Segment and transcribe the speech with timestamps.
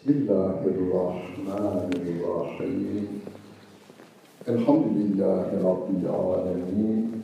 [0.00, 3.06] بسم الله الرحمن الرحيم.
[4.48, 7.22] الحمد لله رب العالمين.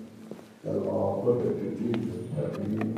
[0.65, 1.43] العاقبة
[1.81, 2.89] للمتقين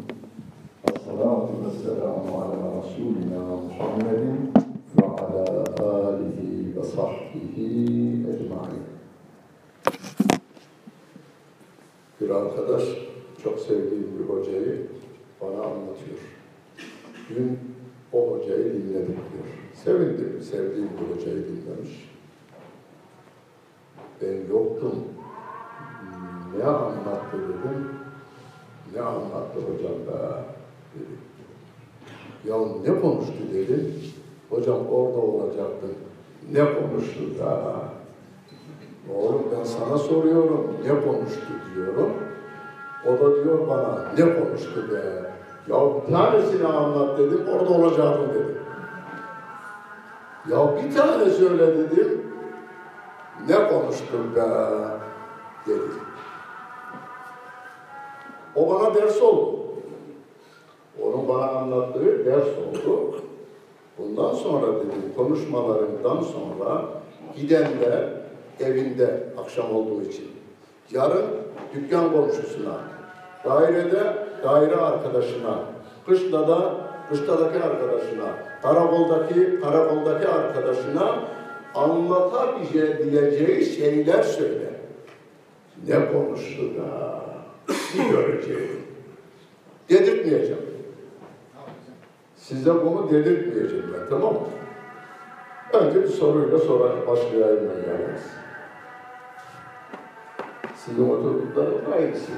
[0.91, 4.23] الصلاة والسلام على رسولنا محمد
[4.99, 5.47] وعلى
[5.79, 6.41] آله
[6.77, 7.57] وصحبه
[8.33, 8.85] أجمعين.
[12.21, 12.83] Bir arkadaş
[13.43, 14.87] çok sevdiğim bir hocayı
[15.41, 16.21] bana anlatıyor.
[17.31, 17.59] Dün
[18.13, 19.49] o hocayı dinledik diyor.
[19.75, 22.11] Sevindim, sevdiğim bir hocayı dinlemiş.
[24.23, 25.05] Ben yoktum.
[26.59, 27.89] Ne anlattı dedim.
[28.95, 30.45] Ne anlattı hocam be
[30.95, 31.19] dedi.
[32.45, 33.95] Ya ne konuştu dedim.
[34.51, 35.95] Hocam orada olacaktın.
[36.53, 37.83] Ne konuştu da?
[39.15, 40.77] Oğlum ben sana soruyorum.
[40.85, 42.11] Ne konuştu diyorum.
[43.07, 45.31] O da diyor bana ne konuştu be?
[45.69, 45.77] Ya
[46.11, 47.47] tanesini anlat dedim.
[47.53, 48.59] Orada olacaktın dedim.
[50.51, 52.23] Ya bir tane söyle dedim.
[53.49, 54.41] Ne konuştun be?
[55.69, 55.81] dedi.
[58.57, 59.59] O bana ders oldu.
[61.03, 63.15] Onun bana anlattığı ders oldu.
[63.99, 66.85] Bundan sonra dedim konuşmalarından sonra
[67.37, 68.09] gidende
[68.61, 70.31] evinde akşam olduğu için
[70.91, 71.27] yarın
[71.75, 72.81] dükkan komşusuna,
[73.49, 75.59] dairede daire arkadaşına,
[76.07, 76.75] kışlada
[77.11, 78.27] kışladaki arkadaşına,
[78.63, 81.19] karakoldaki karakoldaki arkadaşına
[81.75, 84.71] anlatabileceği şeyler söyle.
[85.87, 87.21] Ne konuştu da
[87.69, 88.83] bir göreceğim.
[89.89, 90.63] Dedirtmeyeceğim.
[92.37, 94.41] Size bunu dedirtmeyeceğim ben, tamam mı?
[95.73, 98.23] Önce bir soruyla sonra başlayayım ben yalnız.
[100.77, 102.33] Sizin oturduklarınız aynısı.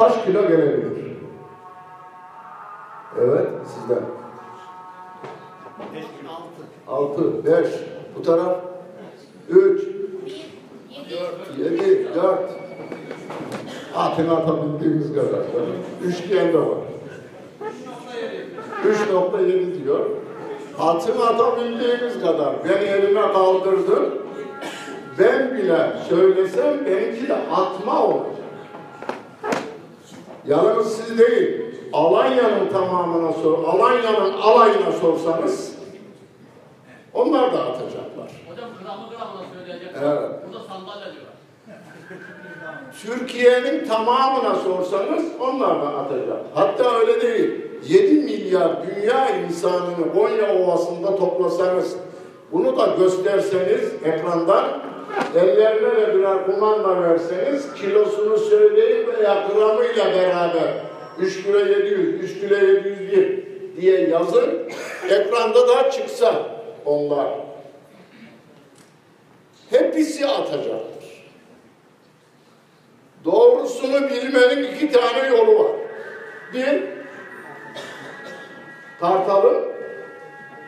[0.00, 1.16] Kaç kilo gelebilir?
[3.20, 4.02] Evet, sizden.
[6.88, 7.66] 6, 5,
[8.16, 8.56] bu taraf
[9.48, 9.82] 3,
[11.58, 12.38] 7, 4.
[13.96, 15.40] Atını atabildiğimiz kadar.
[16.04, 16.78] Üç diyen de var.
[18.84, 20.06] 3.7 diyor.
[20.78, 22.54] Atını atabildiğimiz kadar.
[22.64, 24.14] Ben elime kaldırdım.
[25.18, 28.39] Ben bile söylesem benimki de atma olacak.
[30.46, 31.60] Yalnız siz değil,
[31.92, 35.74] Alanya'nın tamamına sor, Alanya'nın alayına sorsanız
[37.14, 38.30] onlar da atacaklar.
[38.48, 39.90] Hocam gramı gramına söyleyecek.
[40.02, 40.30] Evet.
[40.46, 41.20] Burada sandalye.
[43.02, 46.40] Türkiye'nin tamamına sorsanız onlar da atacak.
[46.54, 47.50] Hatta öyle değil.
[47.88, 51.96] 7 milyar dünya insanını Konya Ovası'nda toplasanız,
[52.52, 54.64] bunu da gösterseniz ekrandan,
[55.36, 60.74] ellerine de birer kumanda verseniz, kilosunu söyleyin veya gramıyla beraber
[61.18, 63.46] 3 kilo 700, 3 kilo 701
[63.80, 64.68] diye yazın,
[65.10, 66.34] ekranda da çıksa
[66.86, 67.28] onlar.
[69.70, 71.00] Hepsi atacaktır.
[73.24, 75.72] Doğrusunu bilmenin iki tane yolu var.
[76.54, 76.82] Bir,
[79.00, 79.64] tartalım.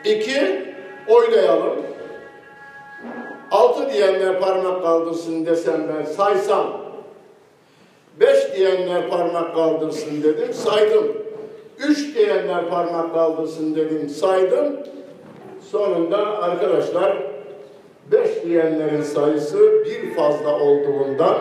[0.05, 0.65] iki
[1.07, 1.92] oylayalım.
[3.53, 6.81] Altı diyenler parmak kaldırsın desem ben saysam.
[8.19, 11.17] Beş diyenler parmak kaldırsın dedim, saydım.
[11.87, 14.79] Üç diyenler parmak kaldırsın dedim, saydım.
[15.71, 17.23] Sonunda arkadaşlar
[18.11, 21.37] beş diyenlerin sayısı bir fazla olduğundan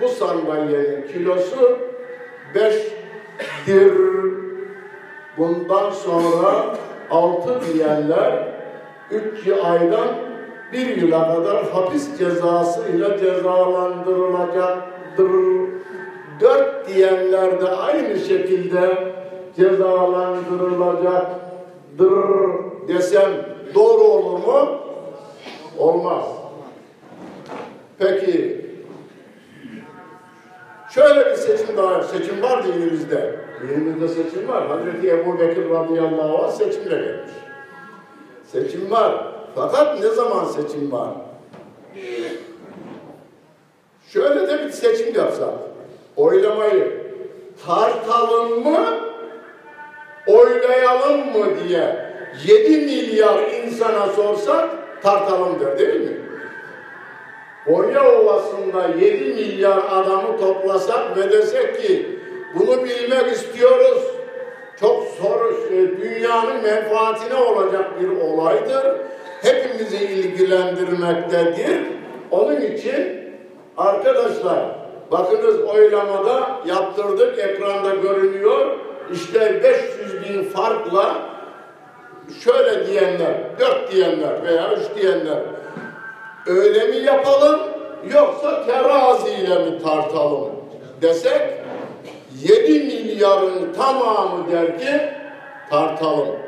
[0.00, 1.78] bu sandalyenin kilosu
[2.54, 3.92] beştir.
[5.38, 6.76] Bundan sonra
[7.10, 8.48] altı diyenler
[9.10, 10.27] üç aydan
[10.72, 15.30] bir yıla kadar hapis cezası ile cezalandırılacaktır.
[16.40, 19.14] Dört diyenler de aynı şekilde
[19.56, 22.12] cezalandırılacaktır
[22.88, 23.30] desem
[23.74, 24.78] doğru olur mu?
[25.78, 26.24] Olmaz.
[27.98, 28.68] Peki
[30.90, 33.36] Şöyle bir seçim daha, seçim var dinimizde.
[33.62, 34.66] Dinimizde seçim var.
[34.66, 37.30] Hazreti Ebu Bekir radıyallahu anh seçimle gelmiş.
[38.46, 39.37] Seçim var.
[39.58, 41.08] Fakat ne zaman seçim var?
[44.08, 45.48] Şöyle de bir seçim yapsak.
[46.16, 47.02] Oylamayı
[47.66, 48.98] tartalım mı,
[50.26, 52.12] oylayalım mı diye
[52.46, 54.68] 7 milyar insana sorsak
[55.02, 56.16] tartalım der değil mi?
[57.66, 62.18] Konya Ovası'nda 7 milyar adamı toplasak ve desek ki
[62.54, 64.02] bunu bilmek istiyoruz.
[64.80, 65.56] Çok soru,
[66.00, 68.86] dünyanın menfaatine olacak bir olaydır.
[69.42, 71.80] Hepimizi ilgilendirmektedir.
[72.30, 73.28] Onun için
[73.76, 74.58] arkadaşlar
[75.10, 78.66] bakınız oylamada yaptırdık ekranda görünüyor.
[79.12, 81.16] İşte 500 bin farkla
[82.44, 85.38] şöyle diyenler, dört diyenler veya üç diyenler
[86.46, 87.60] öyle mi yapalım
[88.12, 90.50] yoksa teraziyle mi tartalım
[91.02, 91.42] desek
[92.42, 95.00] 7 milyarın tamamı der ki
[95.70, 96.47] tartalım.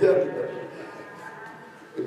[0.00, 0.52] Derler.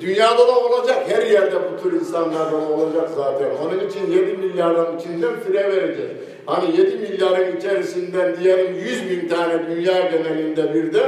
[0.00, 3.48] Dünyada da olacak, her yerde bu tür insanlardan olacak zaten.
[3.64, 6.10] Onun için 7 milyarın içinden fire vereceğiz.
[6.46, 11.02] Hani 7 milyarın içerisinden diyelim 100 bin tane dünya genelinde bir de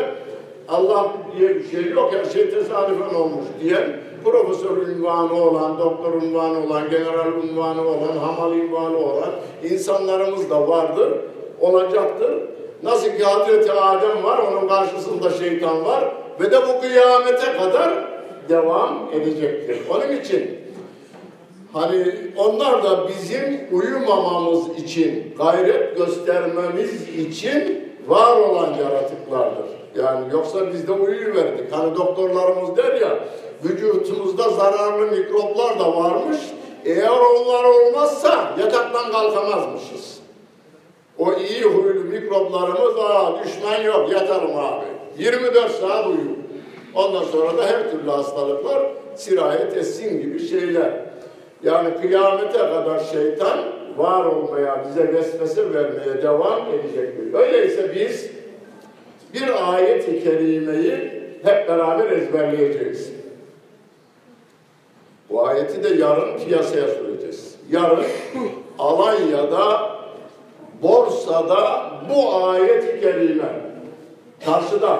[0.68, 6.66] Allah diye bir şey yok, her şey tesadüfen olmuş diyen profesör ünvanı olan, doktor ünvanı
[6.66, 9.30] olan, general ünvanı olan, hamal ünvanı olan
[9.70, 11.12] insanlarımız da vardır,
[11.60, 12.32] olacaktır.
[12.82, 16.04] Nasıl ki Hazreti Adem var, onun karşısında şeytan var
[16.40, 17.90] ve de bu kıyamete kadar
[18.48, 19.78] devam edecektir.
[19.90, 20.58] Onun için
[21.72, 29.66] hani onlar da bizim uyumamamız için, gayret göstermemiz için var olan yaratıklardır.
[29.96, 31.72] Yani yoksa biz de uyuyuverdik.
[31.72, 33.18] Hani doktorlarımız der ya,
[33.64, 36.38] vücutumuzda zararlı mikroplar da varmış.
[36.84, 40.18] Eğer onlar olmazsa yataktan kalkamazmışız.
[41.18, 44.97] O iyi huylu mikroplarımız, aa düşman yok, yatarım abi.
[45.18, 46.36] 24 saat uyu.
[46.94, 48.82] Ondan sonra da her türlü hastalıklar
[49.14, 50.92] sirayet etsin gibi şeyler.
[51.62, 53.58] Yani kıyamete kadar şeytan
[53.96, 57.34] var olmaya, bize vesvese vermeye devam edecektir.
[57.34, 58.30] Öyleyse biz
[59.34, 60.94] bir ayet-i kerimeyi
[61.42, 63.12] hep beraber ezberleyeceğiz.
[65.30, 67.56] Bu ayeti de yarın piyasaya süreceğiz.
[67.70, 68.04] Yarın
[68.78, 69.90] Alanya'da,
[70.82, 73.67] borsada bu ayet-i kerime
[74.44, 74.98] karşıda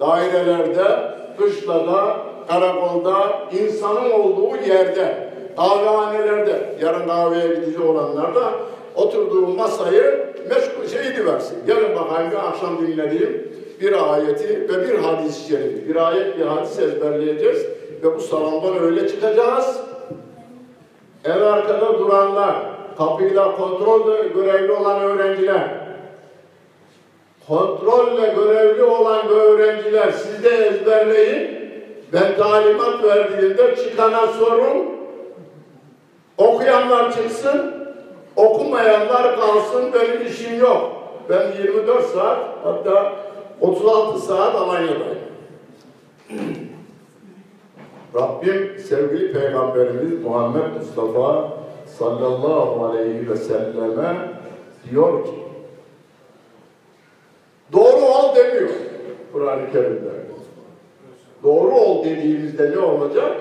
[0.00, 2.16] dairelerde, kışlada,
[2.48, 8.52] karakolda, insanın olduğu yerde, kahvehanelerde, yarın kahveye gidici olanlar da
[8.94, 11.58] oturduğu masayı meşgul şeydi versin.
[11.66, 15.88] Gelin bakayım bir akşam dinlediğim bir ayeti ve bir hadis-i şerifi.
[15.88, 17.66] Bir ayet, bir hadis ezberleyeceğiz
[18.02, 19.80] ve bu salondan öyle çıkacağız.
[21.24, 22.56] En arkada duranlar,
[22.98, 25.85] kapıyla kontrol görevli olan öğrenciler,
[27.48, 31.66] kontrolle görevli olan öğrenciler siz de ezberleyin.
[32.12, 34.96] Ben talimat verdiğimde çıkana sorun.
[36.38, 37.74] Okuyanlar çıksın,
[38.36, 39.92] okumayanlar kalsın.
[39.92, 40.92] Benim işim yok.
[41.28, 43.12] Ben 24 saat hatta
[43.60, 45.18] 36 saat Alanya'dayım.
[48.14, 51.48] Rabbim sevgili Peygamberimiz Muhammed Mustafa
[51.86, 54.16] sallallahu aleyhi ve selleme
[54.90, 55.45] diyor ki
[57.72, 58.70] Doğru ol demiyor
[59.32, 60.10] Kur'an-ı Kerim'de.
[61.42, 63.36] Doğru ol dediğimizde ne olacak?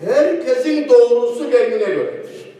[0.00, 2.52] Herkesin doğrusu kendine göredir.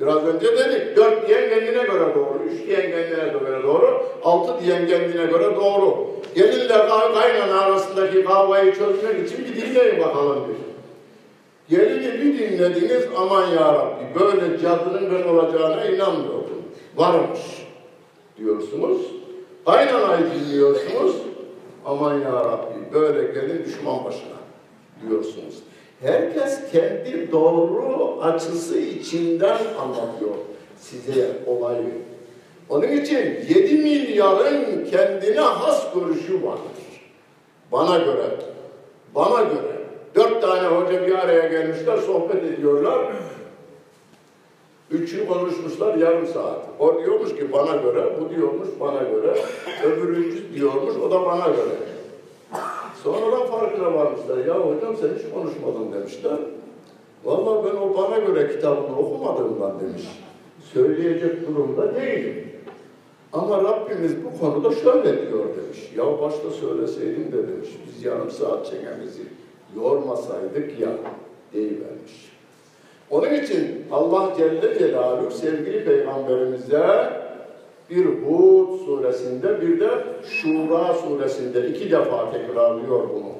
[0.00, 4.86] Biraz önce dedik, dört diyen kendine göre doğru, üç diyen kendine göre doğru, altı diyen
[4.86, 6.06] kendine göre doğru.
[6.34, 10.56] Gelinle kaynana arasındaki kavgayı çözmek için bir dinleyin bakalım bir.
[11.76, 16.62] Gelini bir dinlediniz, aman ya Rabbi, böyle cadının ben olacağına inanmıyordum.
[16.96, 17.40] Varmış
[18.38, 19.15] diyorsunuz.
[19.66, 21.16] Kaynanayı dinliyorsunuz.
[21.84, 24.36] Aman ya Rabbi böyle gelin düşman başına
[25.08, 25.62] diyorsunuz.
[26.00, 30.34] Herkes kendi doğru açısı içinden anlatıyor
[30.78, 31.92] size olayı.
[32.68, 33.18] Onun için
[33.48, 36.86] 7 milyarın kendine has görüşü vardır.
[37.72, 38.30] Bana göre,
[39.14, 39.76] bana göre.
[40.14, 43.06] Dört tane hoca bir araya gelmişler, sohbet ediyorlar.
[44.90, 46.60] Üçü konuşmuşlar yarım saat.
[46.78, 49.36] O diyormuş ki bana göre, bu diyormuş bana göre,
[49.84, 51.76] öbürüncü diyormuş o da bana göre.
[53.02, 54.46] Sonradan farkına varmışlar.
[54.46, 56.38] Ya hocam sen hiç konuşmadın demişler.
[57.24, 60.02] Vallahi ben o bana göre kitabını okumadığımdan demiş.
[60.72, 62.48] Söyleyecek durumda değilim.
[63.32, 65.92] Ama Rabbimiz bu konuda şöyle diyor demiş.
[65.96, 67.68] Ya başta söyleseydin de demiş.
[67.86, 69.22] Biz yarım saat çenemizi
[69.76, 70.88] yormasaydık ya
[71.52, 72.35] deyivermiş.
[73.10, 77.10] Onun için Allah Celle Celaluhu sevgili peygamberimize
[77.90, 79.88] bir Hud suresinde bir de
[80.28, 83.32] Şura suresinde iki defa tekrarlıyor bunu.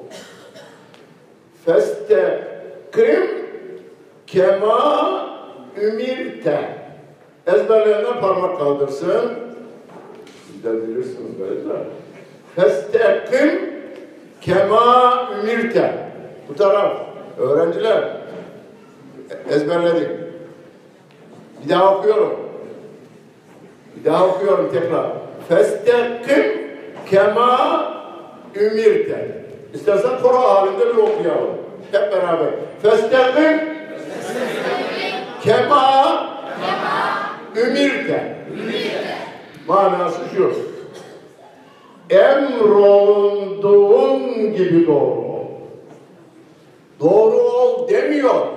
[1.65, 3.29] Festekim
[4.27, 5.29] kema
[5.81, 6.77] ümirte.
[7.47, 9.31] Ezberlerine parmak kaldırsın.
[10.47, 11.83] Siz de bilirsiniz böyle de.
[12.55, 13.73] Festekim
[14.41, 15.93] kema ümirte.
[16.49, 16.97] Bu taraf.
[17.39, 18.16] Öğrenciler
[19.49, 20.09] ezberledik.
[21.63, 22.39] Bir daha okuyorum.
[23.95, 25.05] Bir daha okuyorum tekrar.
[25.49, 26.67] Festekim
[27.09, 27.93] kema
[28.55, 29.43] ümirte.
[29.73, 31.57] İstersen koro halinde bir okuyalım.
[31.91, 32.49] Hep beraber.
[32.81, 33.61] Festekim
[35.43, 36.27] kema
[37.55, 38.37] ümirte.
[39.67, 40.53] Manası şu.
[42.09, 43.73] Emrolunduğun
[44.55, 45.27] gibi doğru.
[46.99, 48.56] Doğru ol demiyor.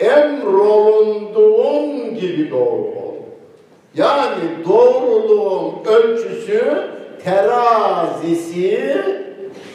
[0.00, 3.14] Emrolunduğun gibi doğru ol.
[3.94, 6.62] Yani doğruluğun ölçüsü,
[7.24, 8.96] terazisi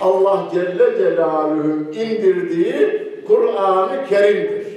[0.02, 4.68] Allah Celle Celaluhu'nun indirdiği Kur'an-ı Kerim'dir.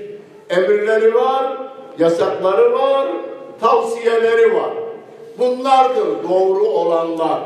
[0.50, 1.56] Emirleri var,
[1.98, 3.06] yasakları var,
[3.60, 4.70] tavsiyeleri var.
[5.38, 7.40] Bunlardır doğru olanlar.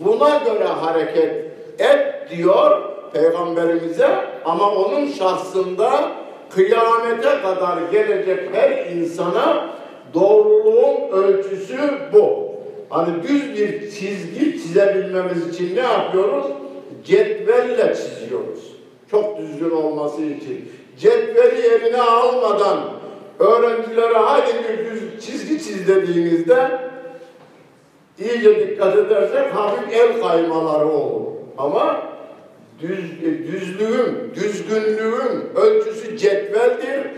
[0.00, 1.44] Buna göre hareket
[1.78, 4.08] et diyor Peygamberimize
[4.44, 6.10] ama onun şahsında
[6.50, 9.68] kıyamete kadar gelecek her insana
[10.14, 11.78] doğruluğun ölçüsü
[12.12, 12.54] bu.
[12.88, 16.46] Hani düz bir çizgi çizebilmemiz için ne yapıyoruz?
[17.04, 18.74] Cetvelle çiziyoruz.
[19.10, 20.72] Çok düzgün olması için.
[20.98, 22.80] Cetveli eline almadan
[23.38, 26.80] öğrencilere hadi bir düz çizgi çiz dediğinizde
[28.18, 31.22] iyice dikkat edersek hafif el kaymaları olur.
[31.58, 32.13] Ama
[32.80, 37.10] düz, düzlüğün, düzgünlüğün ölçüsü cetveldir.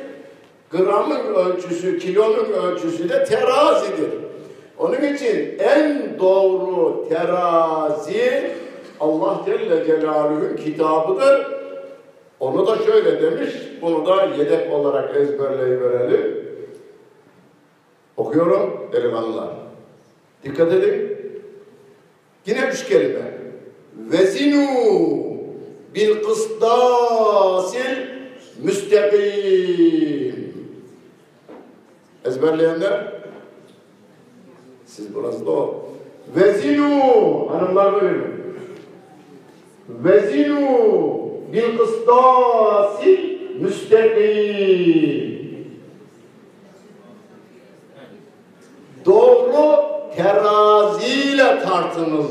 [0.71, 4.11] Gramın ölçüsü, kilonun ölçüsü de terazidir.
[4.79, 8.51] Onun için en doğru terazi
[9.01, 11.47] Allah Celle Celaluhu'nun kitabıdır.
[12.41, 16.47] Onu da şöyle demiş, bunu da yedek olarak ezberleyiverelim.
[18.17, 19.49] Okuyorum delikanlılar.
[20.45, 21.17] Dikkat edin.
[22.47, 23.37] Yine üç kelime.
[23.97, 24.67] Vezinu
[25.97, 27.97] bil kısdasil
[28.63, 30.55] müstakim.
[32.25, 33.13] Ezberleyenler?
[34.87, 35.89] Siz burası da o.
[36.37, 36.91] Vezinu
[37.51, 38.35] hanımlar buyurun.
[39.89, 40.69] Vezinu
[41.53, 43.19] bil kısdasil
[43.61, 45.37] müstakim.
[49.05, 49.85] Doğru
[50.17, 52.27] teraziyle tartınız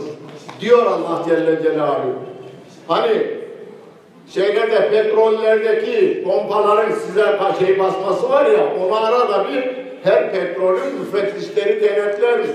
[0.62, 2.14] diyor Allah Celle Celaluhu.
[2.88, 3.45] Hani
[4.28, 7.26] şeylerde petrollerdeki pompaların size
[7.60, 12.50] şey basması var ya onu arada bir her petrolün müfettişleri denetlermiş.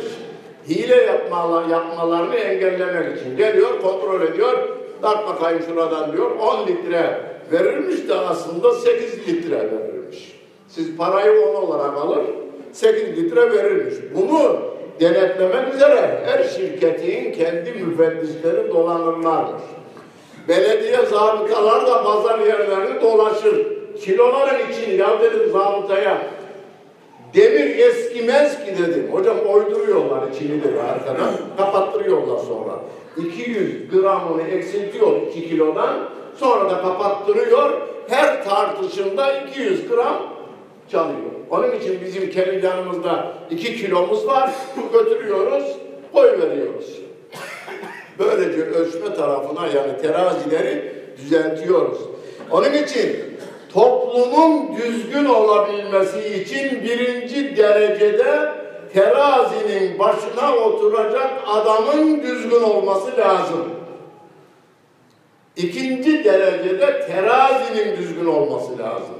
[0.69, 4.69] Hile yapmalar, yapmalarını engellemek için geliyor kontrol ediyor.
[5.03, 7.21] Dart bakayım şuradan diyor 10 litre
[7.53, 10.41] verirmiş de aslında 8 litre verirmiş.
[10.69, 12.21] Siz parayı 10 olarak alır
[12.73, 13.95] 8 litre verirmiş.
[14.15, 14.61] Bunu
[15.00, 19.62] denetlemek üzere her şirketin kendi müfettişleri dolanırlarmış.
[20.49, 23.66] Belediye zabıtalar da pazar yerlerini dolaşır.
[24.00, 26.23] Kiloların için ya dedim zabıtaya.
[27.35, 29.09] Demir eskimez ki dedim.
[29.12, 31.30] Hocam oyduruyorlar içini dedi arkadan.
[31.56, 32.80] Kapattırıyorlar sonra.
[33.16, 35.97] 200 gramını eksiltiyor 2 kilodan.
[36.37, 37.70] Sonra da kapattırıyor.
[38.09, 40.16] Her tartışında 200 gram
[40.88, 41.30] çalıyor.
[41.50, 44.50] Onun için bizim kendi yanımızda 2 kilomuz var.
[44.92, 45.76] Götürüyoruz,
[46.12, 46.99] koy veriyoruz.
[48.21, 51.99] Böylece ölçme tarafına yani terazileri düzeltiyoruz.
[52.50, 53.17] Onun için
[53.73, 58.53] toplumun düzgün olabilmesi için birinci derecede
[58.93, 63.71] terazinin başına oturacak adamın düzgün olması lazım.
[65.57, 69.17] İkinci derecede terazinin düzgün olması lazım.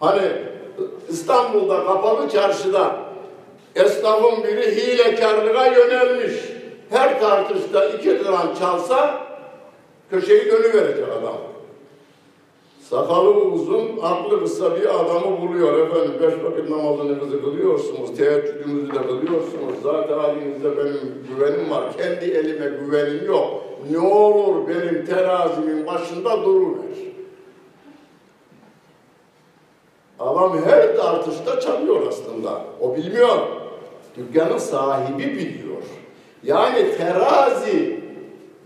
[0.00, 0.22] Hani
[1.08, 2.96] İstanbul'da kapalı çarşıda
[3.74, 6.55] esnafın biri hilekarlığa yönelmiş
[6.90, 9.26] her tartışta iki gram çalsa
[10.10, 11.36] köşeyi dönüverecek adam.
[12.80, 16.12] Sakalı uzun, aklı kısa bir adamı buluyor efendim.
[16.22, 19.82] Beş vakit namazınızı kılıyorsunuz, teheccüdünüzü de kılıyorsunuz.
[19.82, 21.96] Zaten halinizde benim güvenim var.
[21.96, 23.64] Kendi elime güvenim yok.
[23.90, 26.96] Ne olur benim terazimin başında duruver.
[30.20, 32.60] Adam her tartışta çalıyor aslında.
[32.80, 33.38] O bilmiyor.
[34.16, 35.65] Dükkanın sahibi biliyor.
[36.46, 38.00] Yani terazi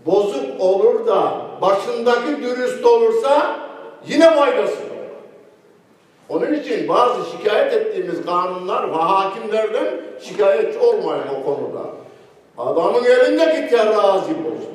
[0.05, 3.59] bozuk olur da başındaki dürüst olursa
[4.07, 4.91] yine faydası yok.
[6.29, 11.81] Onun için bazı şikayet ettiğimiz kanunlar ve hakimlerden şikayetçi olmayın o konuda.
[12.57, 14.71] Adamın elindeki terazi bozuk.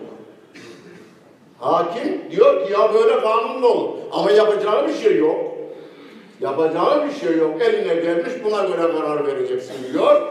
[1.61, 3.89] Hakim diyor ki ya böyle kanun olur?
[4.13, 5.41] Ama yapacağı bir şey yok.
[6.41, 7.63] Yapacağı bir şey yok.
[7.63, 10.23] Eline gelmiş buna göre karar vereceksin diyor.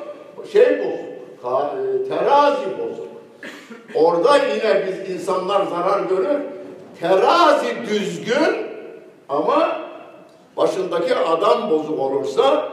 [0.51, 1.14] Şey bozuk.
[1.45, 1.75] Ka-
[2.09, 3.07] terazi bozuk.
[3.95, 6.41] Orada yine biz insanlar zarar görür.
[6.99, 8.67] Terazi düzgün
[9.29, 9.81] ama
[10.57, 12.69] başındaki adam bozuk olursa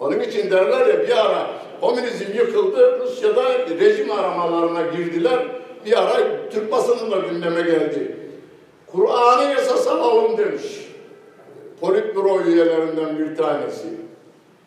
[0.00, 1.46] onun için derler ya bir ara
[1.80, 3.00] komünizm yıkıldı.
[3.00, 3.42] Rusya'da
[3.80, 5.46] rejim aramalarına girdiler.
[5.86, 6.16] Bir ara
[6.50, 8.16] Türk basının da gündeme geldi.
[8.86, 10.62] Kur'an'ı esas alalım demiş.
[11.80, 13.86] Politbüro üyelerinden bir tanesi.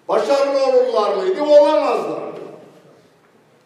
[0.07, 1.41] Başarılı olurlar mıydı?
[1.43, 2.29] Olamazlar.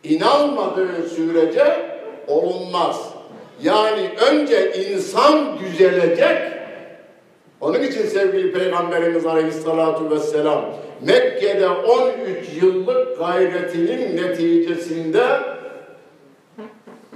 [0.03, 1.93] İnanmadığı sürece
[2.27, 3.13] olunmaz.
[3.62, 6.53] Yani önce insan düzelecek.
[7.62, 10.65] Onun için sevgili Peygamberimiz Aleyhisselatü Vesselam
[11.01, 12.17] Mekke'de 13
[12.62, 15.24] yıllık gayretinin neticesinde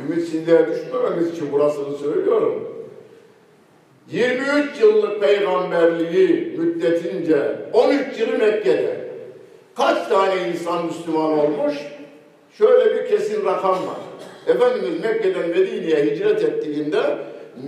[0.03, 2.77] ümitsizliğe düşmememiz için burasını söylüyorum.
[4.11, 9.07] 23 yıllık peygamberliği müddetince 13 yılı Mekke'de
[9.75, 11.75] kaç tane insan Müslüman olmuş?
[12.57, 13.97] Şöyle bir kesin rakam var.
[14.47, 17.17] Efendimiz Mekke'den Medine'ye hicret ettiğinde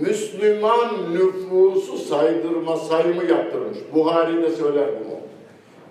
[0.00, 3.78] Müslüman nüfusu saydırma sayımı yaptırmış.
[3.94, 5.20] Buhari de söyler bunu.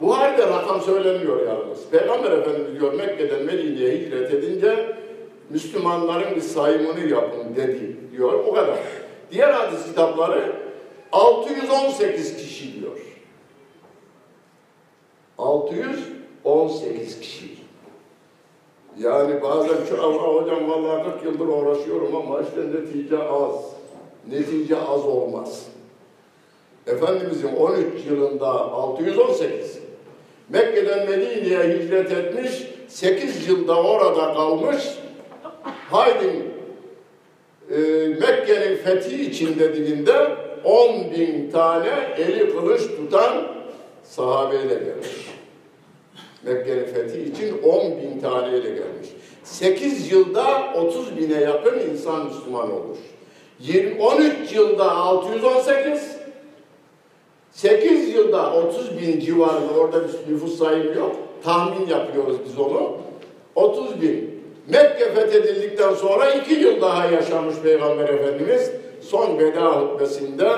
[0.01, 1.89] Buhari'de rakam söylenmiyor yalnız.
[1.91, 4.95] Peygamber Efendimiz diyor Mekke'den Medine'ye hicret edince
[5.49, 8.33] Müslümanların bir sayımını yapın dedi diyor.
[8.33, 8.79] O kadar.
[9.31, 10.55] Diğer hadis kitapları
[11.11, 12.97] 618 kişi diyor.
[15.37, 17.59] 618 kişi.
[18.99, 23.55] Yani bazen şu ama hocam vallahi 40 yıldır uğraşıyorum ama işte netice az.
[24.31, 25.65] Netice az olmaz.
[26.87, 29.79] Efendimizin 13 yılında 618
[30.49, 34.83] Mekke'den Medine'ye hicret etmiş, 8 yılda orada kalmış.
[35.91, 36.45] Haydi
[37.71, 37.77] e,
[38.07, 43.47] Mekke'nin fethi için dediğinde 10 bin tane eli kılıç tutan
[44.03, 45.38] sahabeyle gelmiş.
[46.43, 49.09] Mekke'nin fethi için 10 bin taneyle gelmiş.
[49.43, 52.99] 8 yılda 30 bine yakın insan Müslüman olmuş.
[53.59, 56.17] 20, 13 yılda 618,
[57.51, 61.15] 8 yılda 30 bin civarında orada bir nüfus sayımı yok.
[61.43, 62.97] Tahmin yapıyoruz biz onu.
[63.55, 64.39] 30 bin.
[64.67, 68.71] Mekke fethedildikten sonra 2 yıl daha yaşamış Peygamber Efendimiz.
[69.01, 70.49] Son veda hutbesinde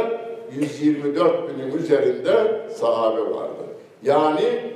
[0.55, 3.63] 124 binin üzerinde sahabe vardı.
[4.03, 4.70] Yani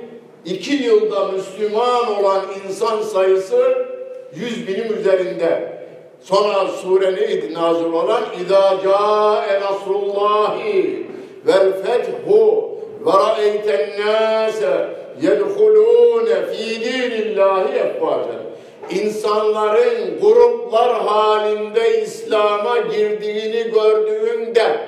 [0.46, 3.86] iki yılda Müslüman olan insan sayısı
[4.34, 5.76] 100 binin üzerinde.
[6.20, 8.22] Sonra sure neydi nazil olan?
[8.40, 11.06] İzâ câe nasrullâhi
[11.46, 12.70] vel fethu
[13.06, 14.88] ve ra'eyten nâse
[15.22, 18.46] yedhulûne fî dînillâhi efvâcen.
[18.90, 24.80] İnsanların gruplar halinde İslam'a girdiğini gördüğünde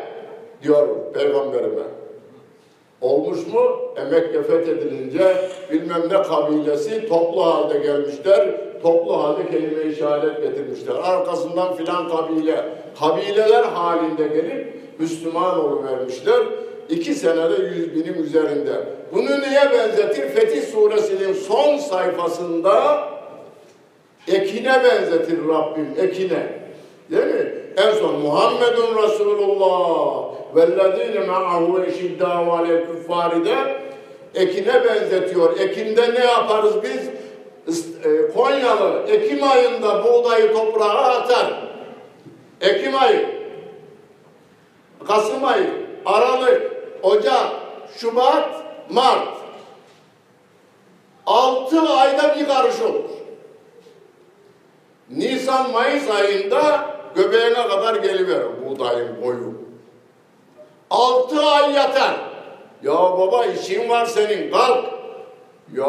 [0.63, 1.98] diyor Peygamberime.
[3.01, 3.93] Olmuş mu?
[3.97, 5.37] E Mekke fethedilince
[5.73, 8.49] bilmem ne kabilesi toplu halde gelmişler.
[8.83, 10.95] Toplu halde kelime-i şehadet getirmişler.
[10.95, 12.65] Arkasından filan kabile,
[13.01, 16.41] kabileler halinde gelip Müslüman vermişler.
[16.89, 18.73] İki senede yüz binin üzerinde.
[19.13, 20.29] Bunu neye benzetir?
[20.29, 23.05] Fetih suresinin son sayfasında
[24.29, 26.47] ekine benzetir Rabbim, ekine.
[27.11, 27.58] Değil mi?
[27.79, 33.81] En son Muhammedun Resulullah vellezine ma'ahu eşiddâhu alel küffâride
[34.35, 35.61] ekine benzetiyor.
[35.61, 37.09] Ekinde ne yaparız biz?
[38.05, 41.69] E, Konyalı Ekim ayında buğdayı toprağa atar.
[42.61, 43.27] Ekim ayı,
[45.09, 45.71] Kasım ayı,
[46.07, 47.47] Aralık, Ocak,
[47.97, 48.49] Şubat,
[48.91, 49.29] Mart.
[51.27, 53.11] Altı ayda bir karış olur.
[55.11, 59.55] Nisan, Mayıs ayında göbeğine kadar geliverir buğdayın boyu.
[60.91, 62.17] Altı ay yatar.
[62.83, 64.85] Ya baba işin var senin kalk.
[65.75, 65.87] Ya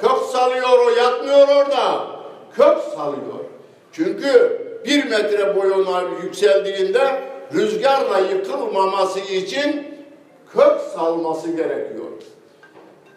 [0.00, 2.06] kök salıyor o yatmıyor orada.
[2.56, 3.44] Kök salıyor.
[3.92, 7.20] Çünkü bir metre boyuna yükseldiğinde
[7.54, 9.98] rüzgarla yıkılmaması için
[10.52, 12.10] kök salması gerekiyor.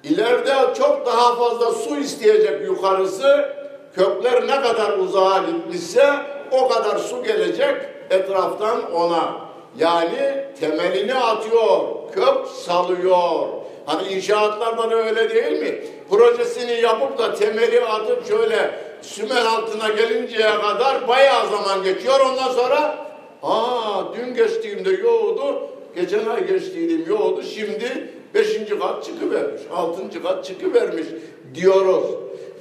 [0.04, 3.50] İleride çok daha fazla su isteyecek yukarısı
[3.96, 6.06] kökler ne kadar uzağa gitmişse
[6.54, 7.76] o kadar su gelecek
[8.10, 9.44] etraftan ona.
[9.80, 11.80] Yani temelini atıyor,
[12.16, 13.48] kök salıyor.
[13.86, 15.82] Hani inşaatlarda da öyle değil mi?
[16.10, 22.20] Projesini yapıp da temeli atıp şöyle sümen altına gelinceye kadar bayağı zaman geçiyor.
[22.20, 22.98] Ondan sonra
[23.44, 31.08] aa dün geçtiğimde yoğdu, geçen ay geçtiğim yoğdu, şimdi beşinci kat çıkıvermiş, altıncı kat çıkıvermiş
[31.56, 32.06] diyoruz.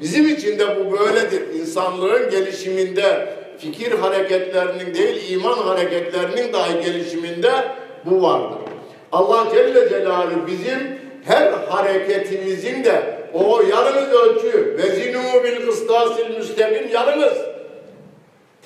[0.01, 1.55] Bizim için de bu böyledir.
[1.55, 7.51] İnsanlığın gelişiminde fikir hareketlerinin değil iman hareketlerinin dahi gelişiminde
[8.05, 8.59] bu vardır.
[9.13, 13.03] Allah Celle Celaluhu bizim her hareketimizin de
[13.35, 17.33] o yalnız ölçü ve zinu bil kıstasil müstekim yalnız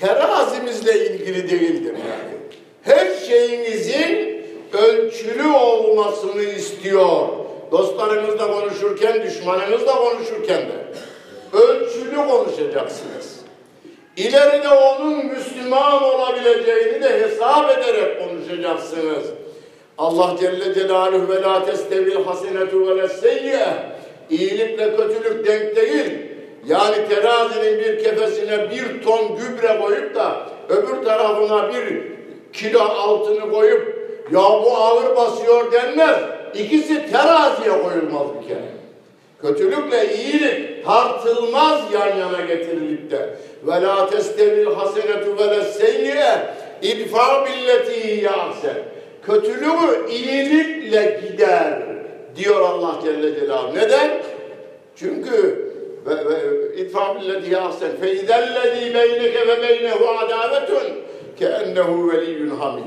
[0.00, 2.36] terazimizle ilgili değildir yani.
[2.82, 7.28] Her şeyimizin ölçülü olmasını istiyor.
[7.72, 10.86] Dostlarınızla konuşurken, düşmanınızla konuşurken de
[11.52, 13.35] ölçülü konuşacaksınız.
[14.16, 19.24] İleride onun Müslüman olabileceğini de hesap ederek konuşacaksınız.
[19.98, 23.66] Allah Celle Celaluhu ve la testevil hasenetu ve seyyiye
[24.30, 26.12] İyilikle kötülük denk değil.
[26.66, 30.36] Yani terazinin bir kefesine bir ton gübre koyup da
[30.68, 32.02] öbür tarafına bir
[32.52, 33.96] kilo altını koyup
[34.32, 36.18] ya bu ağır basıyor denmez.
[36.54, 38.75] İkisi teraziye koyulmaz bir kere.
[39.42, 43.36] Kötülükle iyilik tartılmaz yan yana getirilip de.
[43.66, 48.76] Ve la testevil hasenetu ve seyyiye idfa billeti yahsen.
[49.22, 51.82] Kötülüğü iyilikle gider
[52.36, 53.74] diyor Allah Celle Celaluhu.
[53.74, 54.10] Neden?
[54.96, 55.66] Çünkü
[56.06, 60.86] ve, ve idfa billeti yahsen fe izellezî beyneke ve beynehu adavetun
[61.38, 62.84] ke ennehu veliyyun hamid.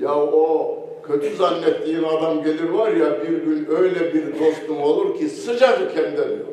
[0.00, 5.28] Ya o kötü zannettiğin adam gelir var ya bir gün öyle bir dostum olur ki
[5.28, 6.46] sıcacık hem de diyor.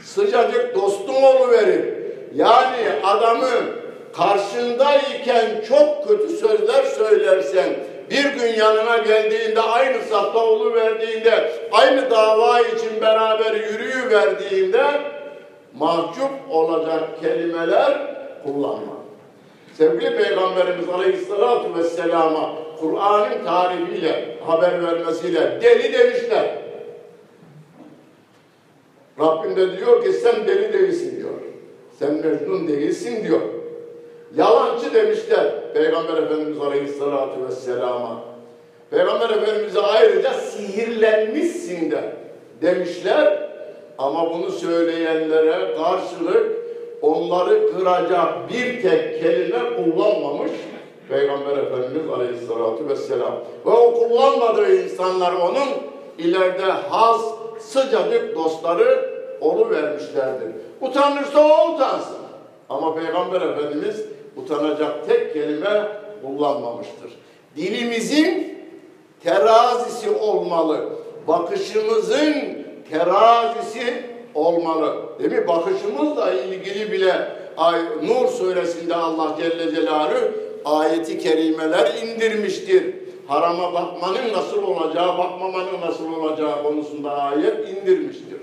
[0.00, 1.94] Sıcacık dostum verir.
[2.34, 3.50] Yani adamı
[4.12, 7.76] karşındayken çok kötü sözler söylersen
[8.10, 10.40] bir gün yanına geldiğinde aynı safta
[10.74, 14.84] verdiğinde aynı dava için beraber yürüyü verdiğinde
[15.74, 18.96] mahcup olacak kelimeler kullanma.
[19.72, 26.58] Sevgili Peygamberimiz Aleyhisselatü Vesselam'a Kur'an'ın tarifiyle, haber vermesiyle deli demişler.
[29.20, 31.34] Rabbim de diyor ki sen deli değilsin diyor.
[31.98, 33.40] Sen mecnun değilsin diyor.
[34.36, 38.24] Yalancı demişler Peygamber Efendimiz Aleyhisselatü Vesselam'a.
[38.90, 42.12] Peygamber Efendimiz'e ayrıca sihirlenmişsin de
[42.62, 43.46] demişler.
[43.98, 46.52] Ama bunu söyleyenlere karşılık
[47.02, 50.50] onları kıracak bir tek kelime kullanmamış
[51.08, 53.34] Peygamber Efendimiz Aleyhisselatü Vesselam.
[53.66, 55.68] Ve o kullanmadığı insanlar onun
[56.18, 57.20] ileride haz,
[57.60, 59.16] sıcacık dostları
[59.70, 60.48] vermişlerdir.
[60.80, 62.16] Utanırsa o utansın.
[62.68, 64.04] Ama Peygamber Efendimiz
[64.36, 65.88] utanacak tek kelime
[66.22, 67.10] kullanmamıştır.
[67.56, 68.58] Dilimizin
[69.24, 70.88] terazisi olmalı.
[71.28, 72.34] Bakışımızın
[72.90, 74.02] terazisi
[74.34, 74.96] olmalı.
[75.18, 75.48] Değil mi?
[75.48, 82.94] Bakışımızla ilgili bile Ay, Nur suresinde Allah Celle Celaluhu ayeti kerimeler indirmiştir.
[83.26, 88.40] Harama bakmanın nasıl olacağı, bakmamanın nasıl olacağı konusunda ayet indirmiştir.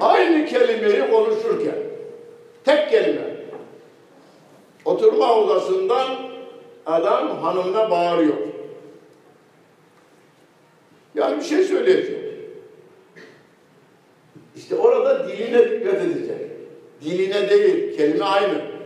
[0.00, 1.74] Aynı kelimeyi konuşurken,
[2.64, 3.36] tek kelime,
[4.84, 6.08] oturma odasından
[6.86, 8.36] adam hanımına bağırıyor.
[11.14, 12.18] Yani bir şey söyleyecek.
[14.56, 16.50] İşte orada diline dikkat edecek.
[17.04, 18.77] Diline değil, kelime aynı.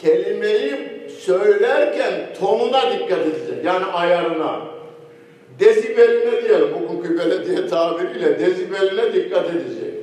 [0.00, 3.64] Kelimeyi söylerken tonuna dikkat edecek.
[3.64, 4.60] Yani ayarına.
[5.58, 9.94] Dezibeline diyelim, bugünkü belediye tabiriyle dezibeline dikkat edecek.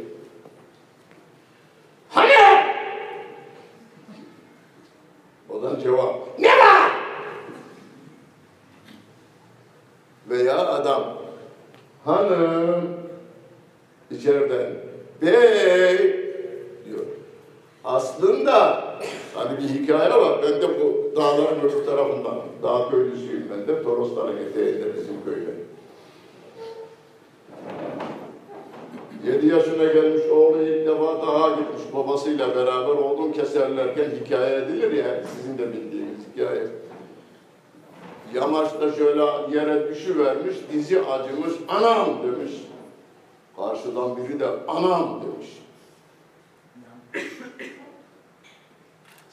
[2.10, 2.34] Hani?
[5.50, 6.40] Odan cevap.
[6.40, 6.92] Ne var?
[10.30, 11.18] Veya adam.
[12.06, 12.98] Hanım.
[14.12, 14.74] içeriden.
[15.22, 16.27] Bey.
[17.88, 18.84] Aslında
[19.36, 20.40] hani bir hikaye var.
[20.44, 22.36] Ben de bu dağların öbür tarafından.
[22.64, 23.84] Dağ köylüsüyüm ben de.
[23.84, 25.54] Torosların eteğinde bizim köyde.
[29.26, 35.24] Yedi yaşına gelmiş oğlu ilk defa daha gitmiş babasıyla beraber odun keserlerken hikaye edilir ya
[35.36, 36.68] sizin de bildiğiniz hikaye.
[38.34, 39.22] Yamaçta şöyle
[39.58, 42.52] yere düşüvermiş, dizi acımış, anam demiş.
[43.56, 45.67] Karşıdan biri de anam demiş.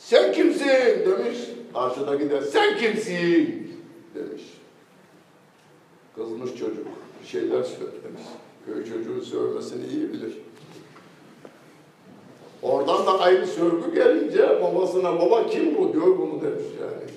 [0.05, 0.67] Sen kimsin
[1.07, 1.39] demiş.
[1.75, 3.73] Karşıdaki de sen kimsin
[4.15, 4.43] demiş.
[6.17, 6.87] Kızmış çocuk
[7.23, 8.23] bir şeyler söylemiş.
[8.67, 10.33] Köy çocuğu sövmesini iyi bilir.
[12.63, 17.11] Oradan da aynı sövgü gelince babasına baba kim bu diyor bunu demiş yani.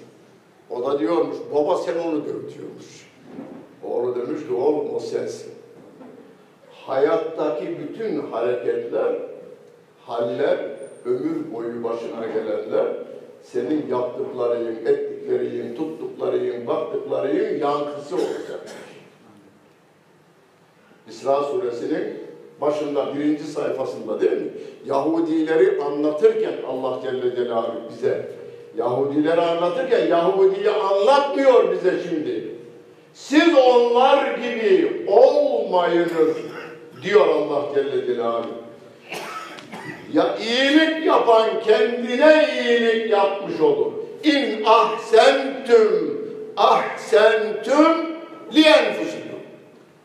[0.69, 3.07] O da diyormuş baba sen onu döv diyormuş.
[3.83, 5.51] Oğlu demiş ki oğlum o sensin.
[6.71, 9.15] Hayattaki bütün hareketler,
[10.05, 10.76] haller,
[11.07, 12.85] ömür boyu başına gelenler
[13.41, 18.61] senin yaptıklarının, ettiklerinin, tuttuklarının, baktıklarının yankısı olacak.
[21.09, 22.13] İsra suresinin
[22.61, 24.51] başında birinci sayfasında değil mi?
[24.85, 28.31] Yahudileri anlatırken Allah Celle Celaluhu bize
[28.77, 32.55] Yahudileri anlatırken Yahudi'yi anlatmıyor bize şimdi.
[33.13, 36.37] Siz onlar gibi olmayınız
[37.03, 38.66] diyor Allah Celle Celaluhu.
[40.13, 43.91] Ya iyilik yapan kendine iyilik yapmış olur.
[44.23, 46.17] İn ahsentüm
[46.57, 48.17] ahsentüm
[48.53, 49.39] liyenfusikum.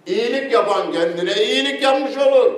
[0.07, 2.53] İyilik yapan kendine iyilik yapmış olur.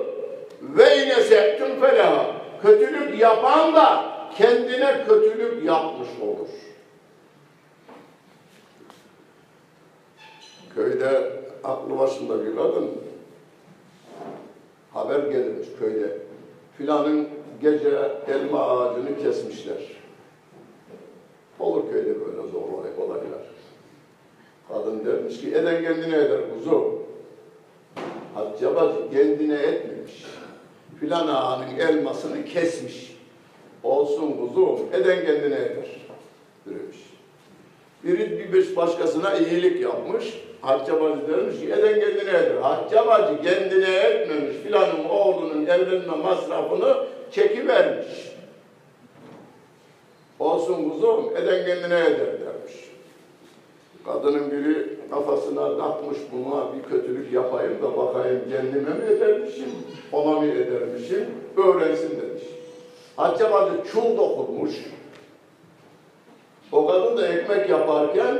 [0.63, 2.27] Ve yine sektüm felaha.
[2.63, 4.05] Kötülük yapan da
[4.39, 6.49] kendine kötülük yapmış olur.
[10.75, 11.33] Köyde
[11.65, 12.91] aklı başında bir kadın
[14.95, 16.19] haber gelirmiş köyde.
[16.79, 17.29] Filanın
[17.63, 17.89] gece
[18.29, 19.77] elma ağacını kesmişler.
[21.61, 23.43] Olur köyde böyle zor olay- olaylar.
[24.69, 27.03] Kadın dermiş ki eden kendine eder kuzu.
[28.35, 30.25] Hatice bacı kendine etmemiş.
[31.01, 33.17] Filan ağanın elmasını kesmiş.
[33.83, 36.01] Olsun kuzum, eden kendine eder.
[36.67, 36.97] Demiş.
[38.05, 40.41] Biri bir başkasına iyilik yapmış.
[40.61, 42.57] Hatice bacı demiş ki eden kendine eder.
[42.63, 44.57] Hatice bacı kendine etmemiş.
[44.57, 46.97] Filanın oğlunun evlenme masrafını
[47.31, 48.35] çekivermiş.
[50.39, 52.75] Olsun kuzum, eden kendine eder dermiş.
[54.05, 59.71] Kadının biri kafasına takmış buna bir kötülük yapayım da bakayım kendime mi edermişim,
[60.13, 62.43] ona mı edermişim, öğrensin demiş.
[63.17, 64.73] Hatice bacı çul dokunmuş.
[66.75, 68.39] O kadın da ekmek yaparken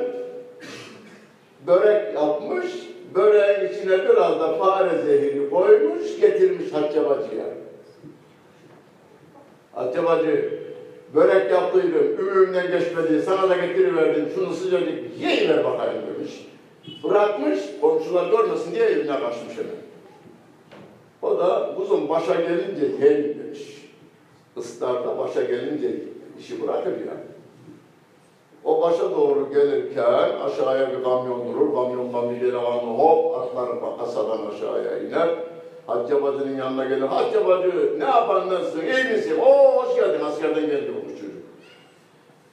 [1.67, 2.67] börek yapmış,
[3.15, 7.45] böreğin içine biraz da fare zehri koymuş, getirmiş Hatice bacıya.
[9.73, 10.61] Hatice bacı,
[11.15, 16.47] börek yaptıydım, ümümden geçmedi, sana da getiriverdim, şunu sıcacık yiyiver bakayım demiş.
[17.05, 19.85] Bırakmış, komşular görmesin diye evine kaçmış hemen.
[21.23, 23.91] O da kuzum başa gelince yiyin demiş.
[24.57, 25.89] Islarda başa gelince
[26.41, 27.34] işi bırakır yani.
[28.65, 34.99] O başa doğru gelirken aşağıya bir kamyon durur, kamyondan bir delikanlı hop atlar kasadan aşağıya
[34.99, 35.29] iner.
[35.87, 37.03] Hacca bacının yanına gelir.
[37.03, 39.39] Hacca bacı ne yapan nasılsın, iyi misin?
[39.41, 41.35] Oo hoş geldin, askerden geldi bu çocuk.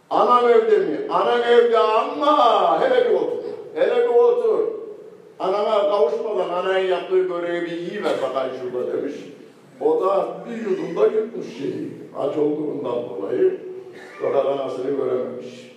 [0.10, 1.00] Anam evde mi?
[1.10, 3.43] Anan evde ama hele bir otur.
[3.76, 4.67] Hele bir otur.
[5.39, 9.15] Anana kavuşmadan ananın yaptığı böreği bir yiyiver bakayım şurada demiş.
[9.82, 11.91] O da bir yudumda yutmuş şeyi.
[12.19, 13.60] Aç olduğundan dolayı
[14.21, 15.70] fakat anasını görememiş.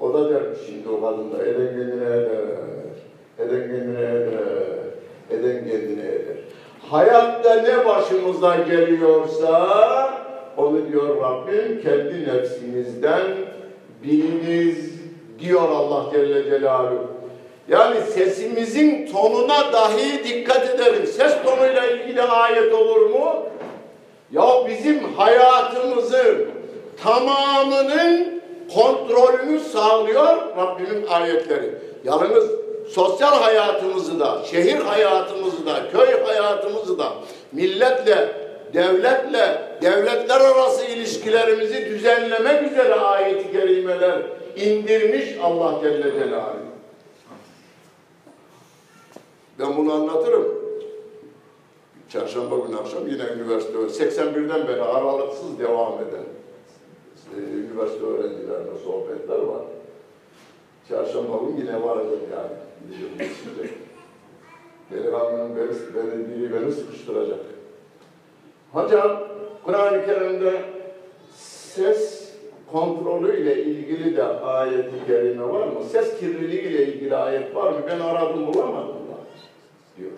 [0.00, 2.38] O da dermiş şimdi o kadın da eden kendine eder,
[3.38, 4.38] eden kendine eder,
[5.30, 6.36] eden kendine eder.
[6.90, 10.10] Hayatta ne başımıza geliyorsa
[10.56, 13.22] onu diyor Rabbim kendi nefsimizden
[14.02, 14.92] biliniz
[15.38, 17.06] diyor Allah Celle Celaluhu.
[17.68, 21.06] Yani sesimizin tonuna dahi dikkat edelim.
[21.06, 23.46] Ses tonuyla ilgili ayet olur mu?
[24.32, 26.48] Ya bizim hayatımızın
[27.02, 28.35] tamamının
[28.74, 31.74] kontrolünü sağlıyor Rabbimin ayetleri.
[32.04, 32.50] Yalnız
[32.88, 37.12] sosyal hayatımızı da, şehir hayatımızı da, köy hayatımızı da,
[37.52, 38.28] milletle,
[38.74, 44.22] devletle, devletler arası ilişkilerimizi düzenlemek üzere ayet-i kerimeler
[44.56, 46.66] indirmiş Allah Celle Celaluhu.
[49.58, 50.66] Ben bunu anlatırım.
[52.08, 56.35] Çarşamba günü akşam yine üniversite 81'den beri aralıksız devam eden
[57.76, 59.62] üniversite öğrencilerine sohbetler var.
[60.88, 62.56] Çarşamba günü yine varacak yani.
[62.90, 63.68] Gidiyorum size.
[64.90, 67.40] Delikanlının beni, beni, biri beni sıkıştıracak.
[68.72, 69.22] Hocam,
[69.64, 70.62] Kur'an-ı Kerim'de
[71.34, 72.32] ses
[72.72, 75.84] kontrolü ile ilgili de ayet-i kerime var mı?
[75.92, 77.78] Ses kirliliği ile ilgili ayet var mı?
[77.86, 79.18] Ben aradım bulamadım da
[79.98, 80.10] diyor.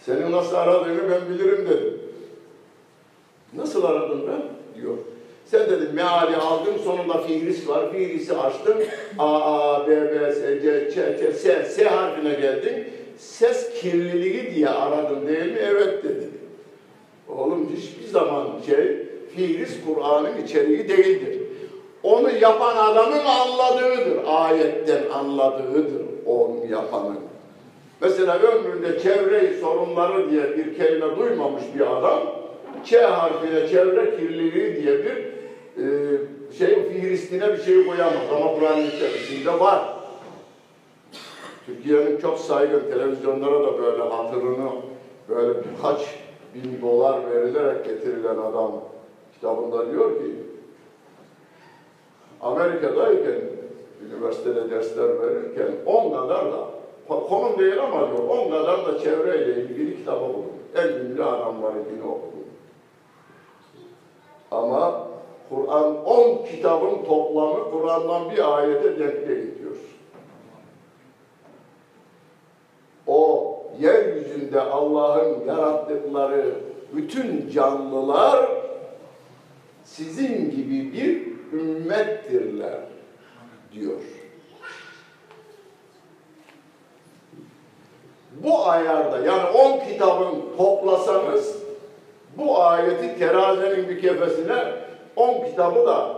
[0.00, 2.00] Senin nasıl aradığını ben bilirim dedim.
[3.52, 4.42] Nasıl aradın ben?
[4.80, 4.96] Diyor.
[5.46, 7.92] Sen dedim meali aldım sonunda fihris var.
[7.92, 8.76] Fihrisi açtım.
[9.18, 12.84] A, A, B, B, S, C, Ç, Ç, S, S harfine geldin.
[13.16, 15.58] Ses kirliliği diye aradın değil mi?
[15.62, 16.28] Evet dedi.
[17.28, 18.96] Oğlum hiçbir zaman şey,
[19.36, 21.38] fihris Kur'an'ın içeriği değildir.
[22.02, 24.18] Onu yapan adamın anladığıdır.
[24.26, 27.18] Ayetten anladığıdır onu yapanın.
[28.00, 32.22] Mesela ömründe çevre sorunları diye bir kelime duymamış bir adam,
[32.84, 35.31] Ç harfine çevre kirliliği diye bir
[35.78, 35.84] e,
[36.58, 39.94] şey fihristine bir şey koyamaz ama Kur'an'ın içerisinde var.
[41.66, 44.70] Türkiye'nin çok saygın televizyonlara da böyle hatırını
[45.28, 46.00] böyle birkaç
[46.54, 48.72] bin dolar verilerek getirilen adam
[49.34, 50.34] kitabında diyor ki
[52.40, 53.40] Amerika'dayken
[54.06, 56.66] üniversitede dersler verirken on kadar da
[57.08, 60.52] konum değil ama diyor on kadar da çevreyle ilgili kitap okudum.
[60.74, 62.44] En ünlü adamların yine okudum.
[64.50, 65.11] Ama
[65.54, 69.76] Kur'an on kitabın toplamı Kur'an'dan bir ayete denk geliyor.
[73.06, 76.54] O yeryüzünde Allah'ın yarattıkları
[76.92, 78.50] bütün canlılar
[79.84, 82.80] sizin gibi bir ümmettirler
[83.72, 84.00] diyor.
[88.44, 91.62] Bu ayarda yani on kitabın toplasanız
[92.38, 96.16] bu ayeti terazinin bir kefesine on kitabı da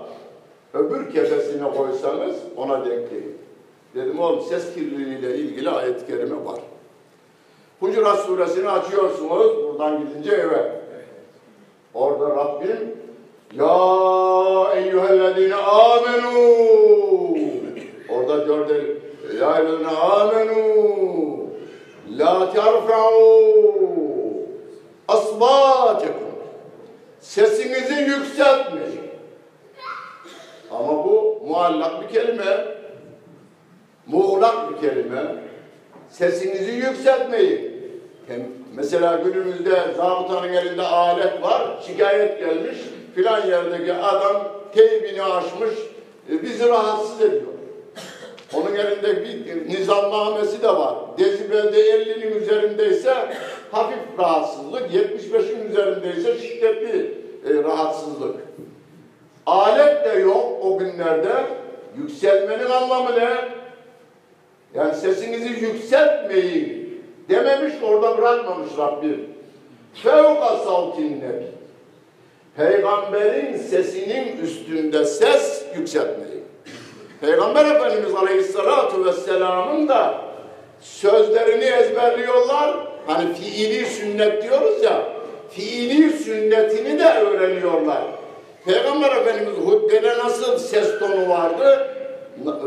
[0.74, 3.34] öbür kefesine koysanız ona denk gelir.
[3.94, 6.60] Dedim oğlum ses kirliliğiyle ilgili ayet-i kerime var.
[7.80, 10.84] Hucurat suresini açıyorsunuz buradan gidince eve.
[11.94, 12.94] Orada Rabbim
[13.58, 16.38] Ya eyyühellezine amenu
[18.08, 19.00] Orada gördü
[19.40, 20.54] Ya eyyühellezine amenu
[22.18, 23.74] La terfa'u
[25.08, 26.33] asbatekum
[27.24, 29.00] Sesinizi yükseltmeyin.
[30.70, 32.66] Ama bu muallak bir kelime.
[34.06, 35.22] Muğlak bir kelime.
[36.08, 37.74] Sesinizi yükseltmeyin.
[38.74, 42.78] Mesela günümüzde zabıtanın elinde alet var, şikayet gelmiş,
[43.14, 45.74] filan yerdeki adam teybini aşmış,
[46.30, 47.53] e, bizi rahatsız ediyor.
[48.56, 50.94] Onun elinde bir nizamnamesi de var.
[51.18, 53.14] Dezibelde 50'nin üzerindeyse
[53.70, 57.14] hafif rahatsızlık, 75'in üzerindeyse şiddetli
[57.46, 58.36] e, rahatsızlık.
[59.46, 61.32] Alet de yok o günlerde.
[61.98, 63.30] Yükselmenin anlamı ne?
[64.74, 69.26] Yani sesinizi yükseltmeyin dememiş orada bırakmamış Rabbim.
[69.94, 71.46] Fevka savtin nebi.
[72.56, 76.33] Peygamberin sesinin üstünde ses yükseltmeyin.
[77.26, 80.14] Peygamber Efendimiz Aleyhisselatü Vesselam'ın da
[80.80, 82.74] sözlerini ezberliyorlar.
[83.06, 85.02] Hani fiili sünnet diyoruz ya,
[85.50, 88.02] fiili sünnetini de öğreniyorlar.
[88.64, 91.88] Peygamber Efendimiz hutbede nasıl ses tonu vardı?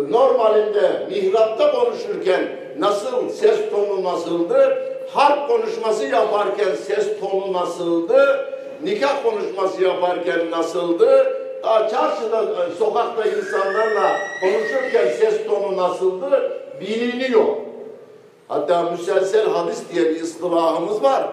[0.10, 2.42] Normalinde mihrapta konuşurken
[2.80, 4.78] nasıl ses tonu nasıldı?
[5.14, 8.46] Harp konuşması yaparken ses tonu nasıldı?
[8.84, 11.38] Nikah konuşması yaparken nasıldı?
[11.64, 16.62] Çarşıda, e, sokakta insanlarla konuşurken ses tonu nasıldı?
[16.82, 17.46] Biliniyor.
[18.48, 21.24] Hatta müselsel hadis diye bir ıstılahımız var.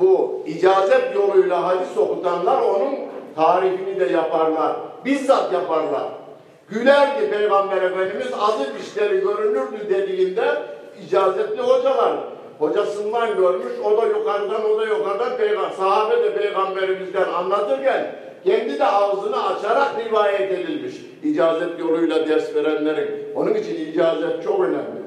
[0.00, 2.94] Bu icazet yoluyla hadis okutanlar onun
[3.36, 4.76] tarifini de yaparlar.
[5.04, 6.04] Bizzat yaparlar.
[6.68, 10.44] Gülerdi Peygamber Efendimiz azı dişleri görünürdü dediğinde
[11.06, 12.12] icazetli hocalar.
[12.58, 18.84] Hocasından görmüş, o da yukarıdan, o da yukarıdan peygamber, sahabe de peygamberimizden anlatırken kendi de
[18.84, 20.94] ağzını açarak rivayet edilmiş.
[21.22, 23.34] İcazet yoluyla ders verenlerin.
[23.34, 25.02] Onun için icazet çok önemli.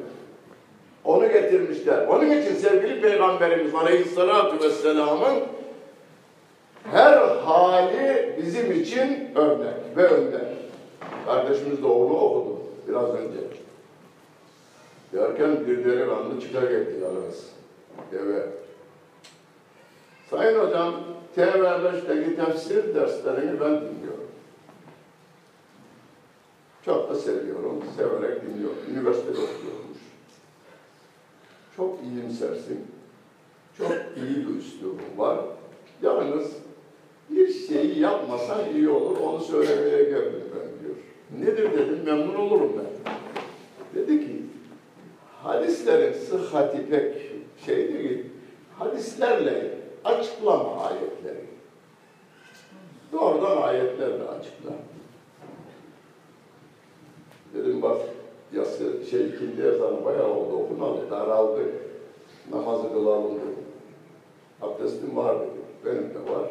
[1.04, 2.08] Onu getirmişler.
[2.08, 5.40] Onun için sevgili Peygamberimiz Aleyhisselatü Vesselam'ın
[6.92, 10.42] her hali bizim için örnek ve önder.
[11.26, 13.40] Kardeşimiz de oğlu okudu biraz önce.
[15.14, 17.50] Derken bir delikanlı çıka geldi yalnız.
[18.14, 18.65] Eve.
[20.30, 20.94] Sayın hocam,
[21.38, 24.26] TV5'teki tefsir derslerini ben dinliyorum.
[26.86, 28.78] Çok da seviyorum, severek dinliyorum.
[28.92, 29.98] Üniversitede okuyormuş.
[31.78, 32.86] Çok iyimsersin.
[33.78, 35.40] Çok iyi bir üslubun var.
[36.02, 36.52] Yalnız
[37.30, 40.96] bir şeyi yapmasan iyi olur, onu söylemeye geldim ben diyor.
[41.40, 43.14] Nedir dedim, memnun olurum ben.
[43.96, 44.42] Dedi ki,
[45.44, 47.16] hadislerin sıhhati pek
[47.66, 48.26] şey değil,
[48.80, 51.46] hadislerle açıklama ayetleri.
[53.12, 54.72] Doğrudan ayetlerle açıkla.
[57.54, 57.98] Dedim bak,
[58.54, 61.62] yası şey ikindi ezanı bayağı oldu okunalı, daraldı.
[62.52, 63.66] Namazı kılalım dedim.
[64.62, 65.50] Abdestim var dedi.
[65.86, 66.48] Benim de var.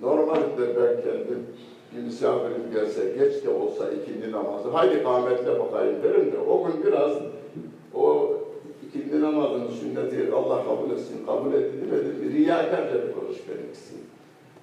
[0.00, 1.46] Normalde ben kendim
[1.92, 6.84] bir misafirim gelse geç de olsa ikindi namazı haydi kâmetle bakayım derim de o gün
[6.84, 7.12] biraz
[7.94, 8.34] o
[8.94, 12.32] ikindi namazının sünneti Allah kabul etsin, kabul edilmedi.
[12.32, 13.94] Riyakarca bir konuş benimkisi.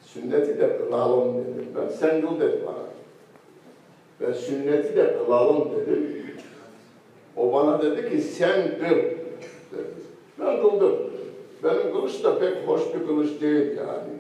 [0.01, 1.89] Sünneti de kılalım dedim ben.
[1.89, 2.85] Sen kıl dedi bana.
[4.21, 6.25] Ben sünneti de kılalım dedim.
[7.37, 9.99] O bana dedi ki sen kıl dedi.
[10.39, 10.95] Ben kıldım.
[11.63, 14.13] Benim kılıç da pek hoş bir kılıç değil yani.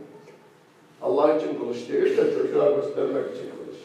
[1.01, 3.79] Allah için kılıç değil de çocuğa göstermek için kılıç.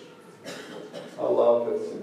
[1.18, 2.00] Allah affetsin.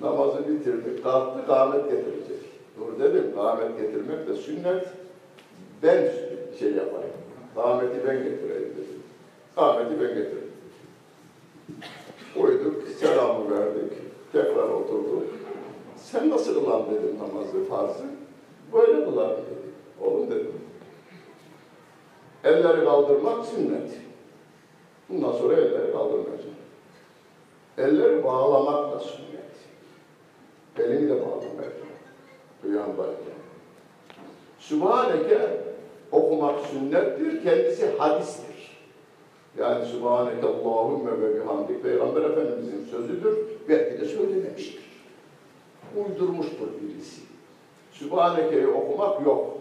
[0.00, 2.45] Namazı bitirdik, kalktı, kâhmet getirecek.
[2.78, 4.88] Dur dedim, kâhmet getirmek de sünnet.
[5.82, 6.12] Ben
[6.58, 7.10] şey yapayım,
[7.54, 9.02] kâhmeti ben getireyim dedim.
[9.54, 10.52] Kâhmeti ben getirdim.
[12.36, 13.92] Uyduk, selamı verdik,
[14.32, 15.22] tekrar oturduk.
[15.96, 18.04] Sen nasıl kılan dedim namazı, farzı.
[18.72, 19.66] Böyle kılan dedi.
[20.00, 20.52] Oğlum dedim.
[22.44, 23.90] Elleri kaldırmak sünnet.
[25.08, 26.54] Bundan sonra elleri kaldırmayacağım.
[27.78, 29.36] Elleri bağlamak da sünnet.
[30.78, 31.85] Elini de bağlamayacağım.
[32.68, 33.36] Uyandayken.
[34.58, 35.38] Sübhaneke
[36.12, 38.76] okumak sünnettir, kendisi hadistir.
[39.58, 43.38] Yani Sübhaneke Allahümme ve bihamdik Peygamber Efendimizin sözüdür.
[43.68, 44.86] Belki de söylememiştir.
[45.96, 47.20] Uydurmuştur birisi.
[47.92, 49.56] Sübhaneke'yi okumak yok.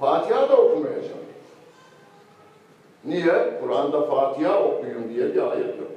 [0.00, 1.18] Fatiha da okumayacağım.
[3.04, 3.60] Niye?
[3.60, 5.90] Kur'an'da Fatiha okuyun diye bir ayet yok.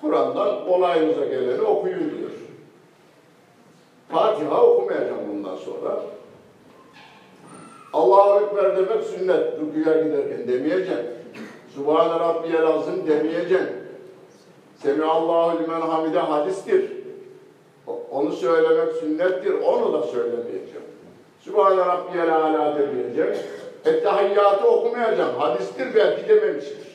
[0.00, 2.17] Kur'an'dan olayınıza geleni okuyun diyor.
[4.08, 6.00] Fatiha okumayacağım bundan sonra.
[7.92, 9.52] Allahu Ekber demek sünnet.
[9.60, 11.06] Rüküye giderken demeyeceksin.
[11.74, 13.68] Subhane Rabbiyel Azim demeyeceksin.
[14.82, 16.92] Semihallahu limen hamide hadistir.
[18.10, 19.52] Onu söylemek sünnettir.
[19.52, 20.88] Onu da söylemeyeceğim.
[21.40, 23.36] Sübhane Rabbiyel Ala demeyeceğim.
[23.84, 25.36] Ettehiyyatı okumayacağım.
[25.38, 26.88] Hadistir belki dememiştir.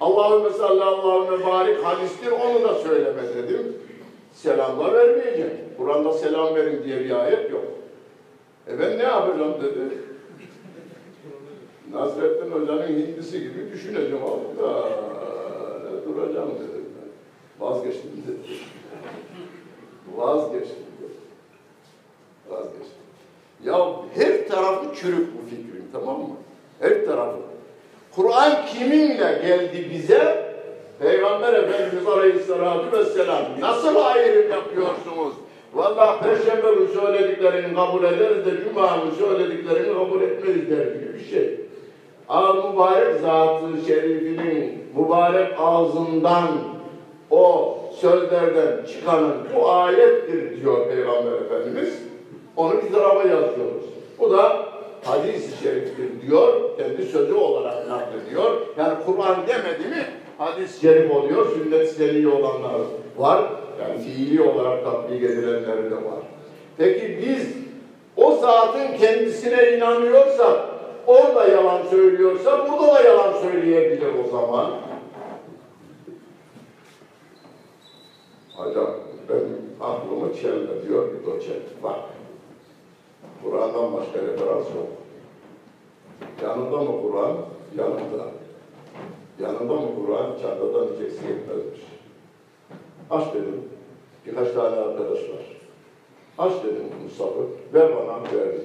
[0.00, 2.30] Allahümme salli Allahümme barik hadistir.
[2.30, 3.76] Onu da söyleme dedim.
[4.32, 5.56] Selam da vermeyeceğim.
[5.82, 7.64] Kur'an'da selam verin diye bir ayet yok.
[8.68, 9.98] E ben ne yapacağım dedi.
[11.92, 14.24] Nasrettin Hoca'nın hindisi gibi düşüneceğim.
[14.24, 14.88] Allah
[15.84, 17.66] ne duracağım dedim ben.
[17.66, 18.58] Vazgeçtim dedi.
[20.16, 21.12] Vazgeçtim dedi.
[22.48, 23.02] Vazgeçtim.
[23.64, 26.36] Ya her tarafı çürük bu fikrin tamam mı?
[26.80, 27.38] Her tarafı.
[28.16, 30.52] Kur'an kiminle geldi bize?
[30.98, 33.42] Peygamber Efendimiz Aleyhisselatü Vesselam.
[33.60, 35.34] Nasıl ayrım yapıyorsunuz?
[35.74, 41.24] Vallahi Perşembe günü söylediklerini kabul ederiz de Cuma günü söylediklerini kabul etmeyiz der gibi bir
[41.24, 41.60] şey.
[42.28, 46.48] Al mübarek zatı şerifinin mübarek ağzından
[47.30, 52.02] o sözlerden çıkanın bu ayettir diyor Peygamber Efendimiz.
[52.56, 53.84] Onu bir tarafa yazıyoruz.
[54.18, 54.66] Bu da
[55.04, 56.76] hadis-i şeriftir diyor.
[56.78, 58.50] Kendi sözü olarak naklediyor.
[58.78, 60.06] Yani Kur'an demedi mi
[60.38, 61.46] hadis-i şerif oluyor.
[61.54, 62.80] Sünnet seni olanlar
[63.18, 63.42] var.
[63.80, 66.22] Yani fiili olarak tatbik edilenleri de var.
[66.76, 67.56] Peki biz
[68.16, 70.60] o zatın kendisine inanıyorsak,
[71.06, 74.70] orada yalan söylüyorsa burada da yalan söyleyebilir o zaman.
[78.56, 78.90] Hocam
[79.28, 81.82] benim aklımı çelme diyor ki doçent.
[81.82, 81.98] Bak,
[83.44, 84.88] Kur'an'dan başka referans yok.
[86.42, 87.36] Yanında mı Kur'an?
[87.78, 88.24] Yanında.
[89.40, 90.38] Yanında mı Kur'an?
[90.42, 91.91] Çantadan hiç eksik etmezmiş.
[93.10, 93.60] Aç dedim.
[94.26, 95.56] Birkaç tane arkadaş var.
[96.38, 97.40] Aç dedim Mustafa.
[97.74, 98.60] Ver bana verdim.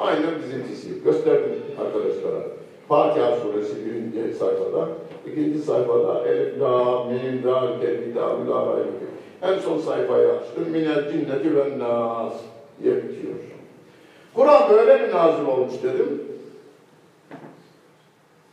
[0.00, 1.04] Aynen bizimkisi.
[1.04, 2.42] Gösterdim arkadaşlara.
[2.88, 4.88] Fatiha suresi birinci sayfada.
[5.26, 8.86] ikinci sayfada Elif, La, Mim, Dal, Kelbi, Dâbül, Arayı.
[9.42, 10.64] En son sayfayı açtım.
[10.70, 12.32] Minel cinneti ve nas
[12.82, 13.34] diye bitiyor.
[14.34, 16.22] Kur'an böyle mi nazil olmuş dedim.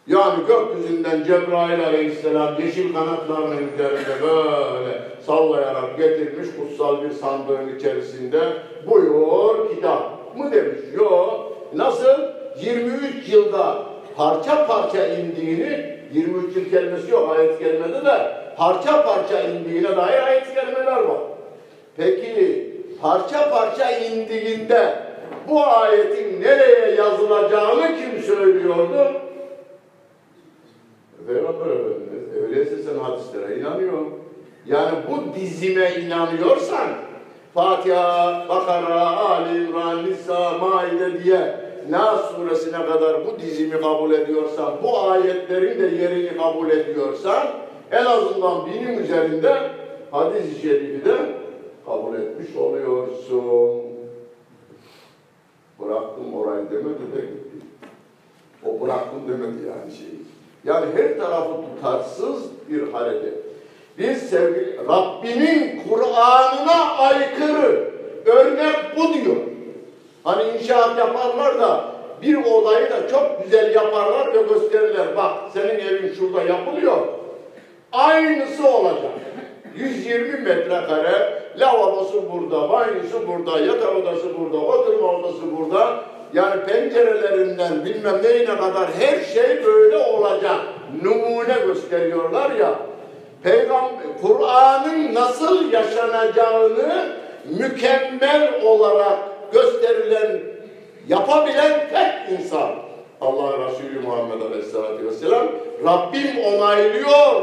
[0.07, 8.39] Yani gökyüzünden Cebrail aleyhisselam yeşil kanatlarının üzerinde böyle sallayarak getirmiş kutsal bir sandığın içerisinde
[8.87, 10.79] buyur kitap mı demiş.
[10.97, 11.57] Yok.
[11.75, 12.19] Nasıl?
[12.61, 13.83] 23 yılda
[14.15, 20.55] parça parça indiğini 23 yıl kelimesi yok ayet kelimede de parça parça indiğine dair ayet
[20.55, 21.21] kelimeler var.
[21.97, 22.69] Peki
[23.01, 24.95] parça parça indiğinde
[25.49, 29.11] bu ayetin nereye yazılacağını kim söylüyordu?
[31.27, 34.05] Peygamber Efendimiz, öyleyse sen hadislere inanıyor.
[34.65, 36.87] Yani bu dizime inanıyorsan,
[37.53, 44.99] Fatiha, Bakara, Ali İmran, Nisa, Maide diye Nas suresine kadar bu dizimi kabul ediyorsan, bu
[44.99, 47.47] ayetlerin de yerini kabul ediyorsan,
[47.91, 49.71] en azından binin üzerinde
[50.11, 51.17] hadis-i şerifi de
[51.85, 53.81] kabul etmiş oluyorsun.
[55.79, 57.65] Bıraktım orayı demedi de gitti.
[58.65, 60.19] O bıraktım demedi yani şeyi.
[60.63, 63.48] Yani her tarafı tutarsız bir hareket.
[63.99, 67.91] Biz sevgili Rabbimin Kur'an'ına aykırı
[68.25, 69.35] örnek bu diyor.
[70.23, 71.85] Hani inşaat yaparlar da
[72.21, 75.17] bir odayı da çok güzel yaparlar ve gösterirler.
[75.17, 76.97] Bak senin evin şurada yapılıyor.
[77.91, 79.11] Aynısı olacak.
[79.75, 86.03] 120 metrekare lavabosu burada, banyosu burada, yatak odası burada, oturma odası burada.
[86.33, 90.57] Yani pencerelerinden bilmem neyine kadar her şey böyle olacak.
[91.03, 92.88] Numune gösteriyorlar ya.
[93.43, 97.15] Peygamber Kur'an'ın nasıl yaşanacağını
[97.45, 99.19] mükemmel olarak
[99.51, 100.39] gösterilen,
[101.07, 102.69] yapabilen tek insan.
[103.21, 105.47] Allah Resulü Muhammed Aleyhisselatü Vesselam
[105.85, 107.41] Rabbim onaylıyor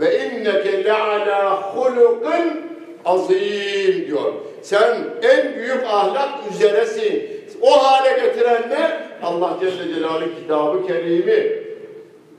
[0.00, 2.70] ve inneke le'ala hulukin
[3.04, 4.32] azim diyor.
[4.62, 7.30] Sen en büyük ahlak üzeresin.
[7.62, 8.90] O hale getiren ne?
[9.22, 11.64] Allah Celle Celaluhu kitabı kerimi.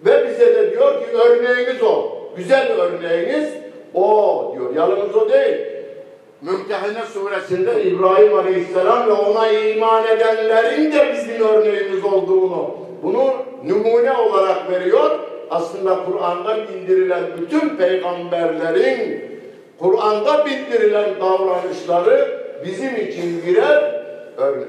[0.06, 2.14] Ve bize de diyor ki örneğiniz o.
[2.38, 3.54] Güzel örneğiniz
[3.94, 4.76] o diyor.
[4.76, 5.58] Yalnız o değil.
[6.42, 13.34] Mümtehine suresinde İbrahim Aleyhisselam ve ona iman edenlerin de bizim örneğimiz olduğunu, bunu
[13.64, 15.20] numune olarak veriyor.
[15.50, 19.22] Aslında Kur'an'da bildirilen bütün peygamberlerin
[19.80, 24.06] Kur'an'da bildirilen davranışları bizim için birer
[24.38, 24.68] örnek.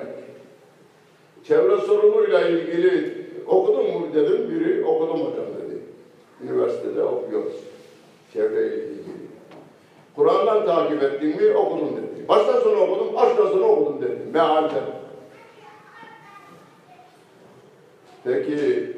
[1.48, 3.14] Çevre sorunuyla ilgili
[3.46, 5.55] okudun mu dedim, biri okudum hocam.
[6.42, 7.56] Üniversitede okuyoruz.
[8.32, 9.26] Çevreyle ilgili.
[10.16, 12.28] Kur'an'dan takip ettin mi okudum dedi.
[12.28, 14.18] Baştan sona okudum, baştan sona okudum dedi.
[14.32, 14.74] Mealde.
[18.24, 18.92] Peki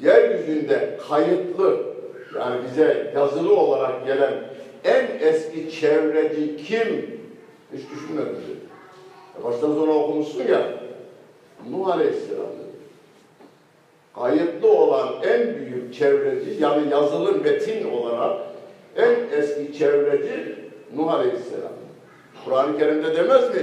[0.00, 1.90] yeryüzünde kayıtlı
[2.36, 4.32] yani bize yazılı olarak gelen
[4.84, 7.20] en eski çevreci kim?
[7.72, 8.60] Hiç düşünmedim dedi.
[9.40, 10.72] E baştan sona okumuşsun ya.
[11.70, 12.69] Nuh Aleyhisselam dedi.
[14.20, 18.36] Kayıtlı olan en büyük çevreci yani yazılı metin olarak
[18.96, 20.54] en eski çevreci
[20.96, 21.72] Nuh Aleyhisselam.
[22.44, 23.62] Kur'an-ı Kerim'de demez mi?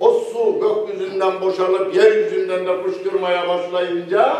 [0.00, 4.36] O su gökyüzünden boşalıp yeryüzünden de fışkırmaya başlayınca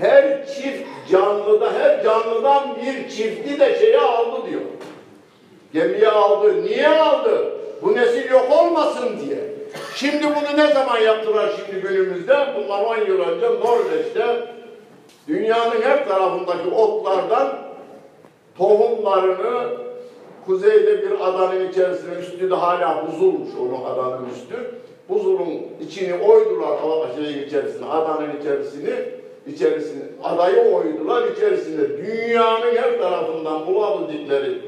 [0.00, 4.60] her çift canlıda, her canlıdan bir çifti de şeye aldı diyor.
[5.72, 6.62] Gemiye aldı.
[6.62, 7.52] Niye aldı?
[7.82, 9.38] Bu nesil yok olmasın diye.
[9.94, 12.36] Şimdi bunu ne zaman yaptılar şimdi günümüzde?
[12.56, 14.59] Bunlar 10 yıl önce Norveç'te
[15.30, 17.58] dünyanın her tarafındaki otlardan
[18.58, 19.70] tohumlarını
[20.46, 24.56] kuzeyde bir adanın içerisine üstü de hala buzulmuş onun adanın üstü.
[25.08, 25.48] Buzulun
[25.80, 26.78] içini oydular
[27.16, 28.90] şeyin içerisine, adanın içerisini,
[29.46, 31.98] içerisini, adayı oydular içerisinde.
[31.98, 34.58] Dünyanın her tarafından bulabildikleri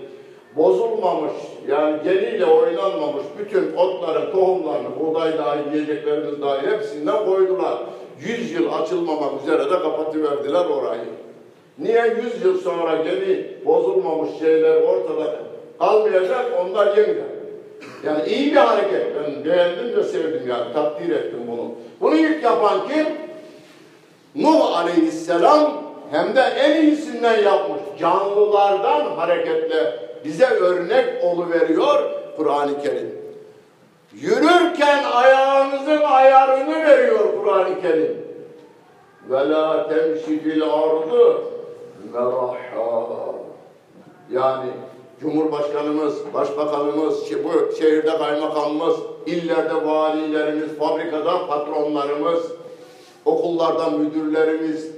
[0.57, 1.33] bozulmamış,
[1.69, 7.79] yani geniyle oynanmamış bütün otların tohumlarını, buğday dahil, yiyeceklerimiz dahil hepsinden koydular.
[8.27, 11.01] Yüz yıl açılmamak üzere de kapatıverdiler orayı.
[11.79, 15.37] Niye yüz yıl sonra gemi bozulmamış şeyler ortada
[15.79, 17.33] kalmayacak onlar yeniden.
[18.05, 19.07] Yani iyi bir hareket.
[19.17, 20.73] Ben beğendim ve sevdim yani.
[20.73, 21.71] Takdir ettim bunu.
[22.01, 23.07] Bunu ilk yapan kim?
[24.35, 27.81] Nuh Aleyhisselam hem de en iyisinden yapmış.
[28.01, 33.22] Canlılardan hareketle bize örnek oluveriyor Kur'an-ı Kerim.
[34.15, 38.27] Yürürken ayağınızın ayarını veriyor Kur'an-ı Kerim.
[39.31, 41.43] Ve la temşi fil ardı
[42.13, 43.35] meraha.
[44.31, 44.71] Yani
[45.23, 48.97] Cumhurbaşkanımız, Başbakanımız, bu şehirde kaymakamımız,
[49.27, 52.53] illerde valilerimiz, fabrikada patronlarımız,
[53.25, 54.91] okullarda müdürlerimiz,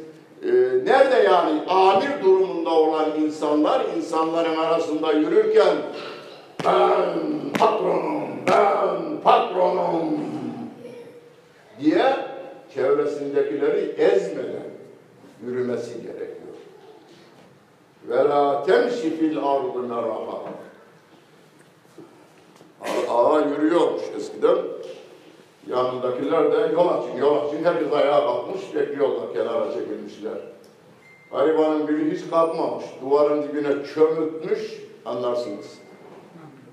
[0.42, 0.50] e,
[0.84, 5.76] nerede yani amir durumunda olan insanlar insanların arasında yürürken
[6.64, 7.18] ben
[7.58, 8.13] patronum,
[8.46, 10.20] ben patronum
[11.80, 12.16] diye
[12.74, 14.70] çevresindekileri ezmeden
[15.46, 16.34] yürümesi gerekiyor.
[18.08, 20.40] Ve la temşi fil ardı meraha.
[23.08, 24.56] Ağa yürüyormuş eskiden.
[25.66, 27.64] Yanındakiler de yol açın, yol açın.
[27.64, 30.38] Herkes ayağa kalkmış, bekliyorlar, kenara çekilmişler.
[31.32, 35.78] Garibanın biri hiç kalkmamış, duvarın dibine çömütmüş, anlarsınız.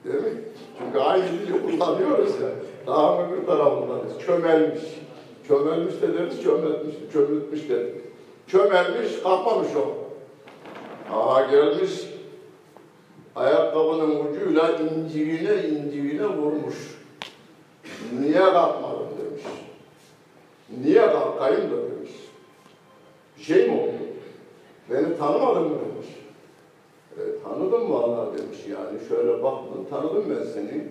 [0.05, 0.41] Değil mi?
[0.77, 2.49] Çünkü aynı dili kullanıyoruz ya.
[2.87, 4.19] Daha öbür tarafındayız.
[4.25, 4.81] Çömelmiş.
[5.47, 7.95] Çömelmiş de deriz, çömeltmiş, çömültmüş dedik.
[8.47, 10.01] Çömelmiş, kalkmamış o.
[11.13, 11.91] Aha gelmiş,
[13.35, 16.75] ayakkabının ucuyla incirine incirine vurmuş.
[18.19, 19.43] Niye kalkmadın demiş.
[20.83, 22.11] Niye kalkayım da demiş.
[23.37, 23.91] Bir şey mi oldu?
[24.89, 26.07] Beni tanımadın mı demiş.
[27.17, 29.07] E, tanıdım vallahi demiş yani.
[29.09, 30.87] Şöyle baktım, tanıdım ben seni.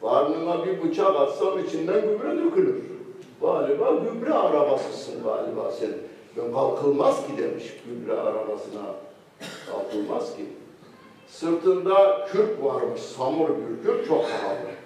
[0.00, 2.82] Karnına bir bıçak atsam içinden gübre dökülür.
[3.40, 5.90] Galiba gübre arabasısın galiba sen.
[6.36, 8.94] Ben kalkılmaz ki demiş gübre arabasına.
[9.72, 10.44] Kalkılmaz ki.
[11.28, 14.78] Sırtında kürk varmış, samur bir kürk, çok pahalı.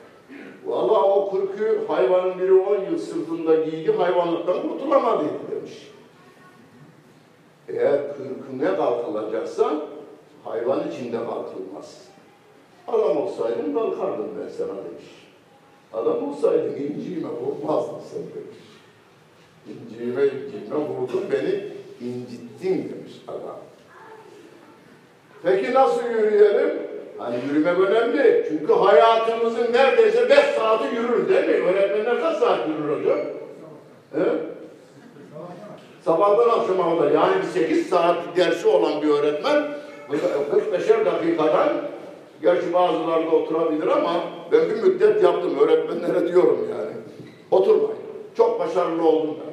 [0.67, 5.91] Vallahi o kürkü hayvanın biri 10 yıl sırtında giydi, hayvanlıktan kurtulamadıydı demiş.
[7.69, 9.92] Eğer kürküne kalkılacaksa
[10.45, 12.05] hayvan içinde kalkılmaz.
[12.89, 15.29] Adam olsaydın kalkardım ben sana demiş.
[15.93, 18.59] Adam olsaydın inciğime vurmazdın sen demiş.
[19.69, 21.73] İnciğime inciğime vurdun beni
[22.09, 23.59] incittin demiş adam.
[25.43, 26.83] Peki nasıl yürüyelim?
[27.19, 28.47] Hani yürümek önemli.
[28.49, 31.67] Çünkü hayatımızın neredeyse 5 saati yürür değil mi?
[31.67, 33.19] Öğretmenler kaç saat yürür hocam?
[34.13, 34.53] He?
[36.05, 39.63] Sabahtan akşama kadar yani bir 8 saat dersi olan bir öğretmen
[40.11, 41.69] 45'er dakikadan
[42.43, 44.13] gerçi bazıları da oturabilir ama
[44.53, 46.93] ben bir müddet yaptım öğretmenlere diyorum yani.
[47.51, 48.03] Oturmayın.
[48.37, 49.53] Çok başarılı oldum ben.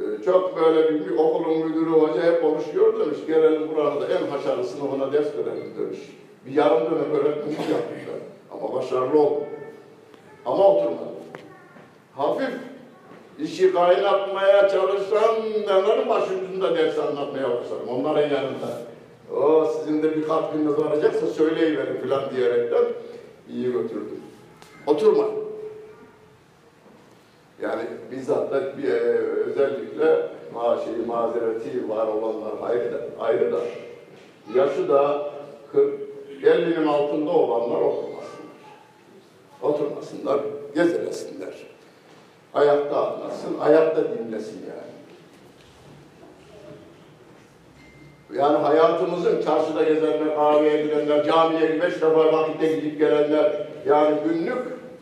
[0.00, 3.18] Ee, çok böyle bir, bir okulun müdürü hoca hep konuşuyor demiş.
[3.26, 5.98] Gelelim burada en haşarlı sınıfına ders verelim demiş.
[6.46, 8.56] Bir yarım dönem öğretmenlik yaptım ben.
[8.56, 9.44] Ama başarılı oldum.
[10.46, 11.14] Ama oturmadım.
[12.16, 12.50] Hafif
[13.38, 17.88] işi kaynatmaya çalışanların başucunda ders anlatmaya başladım.
[17.88, 18.93] Onların yanında.
[19.36, 22.84] O sizin de bir katkınız olacaksa söyleyiverin filan diyerekten
[23.50, 24.20] iyi götürdüm.
[24.86, 25.24] Oturma.
[27.62, 33.60] Yani bizzat da bir, e, özellikle maaşı, mazereti var olanlar ayrı da, ayrı da.
[34.54, 35.30] Yaşı da
[35.72, 36.00] 40,
[36.42, 38.24] 50'nin altında olanlar okumaz.
[39.62, 40.40] Oturmasınlar,
[40.74, 41.54] gezilesinler.
[42.54, 44.94] Ayakta anlasın, ayakta dinlesin yani.
[48.38, 53.52] Yani hayatımızın çarşıda gezenler, kahveye gidenler, camiye beş defa vakitte gidip gelenler,
[53.86, 54.58] yani günlük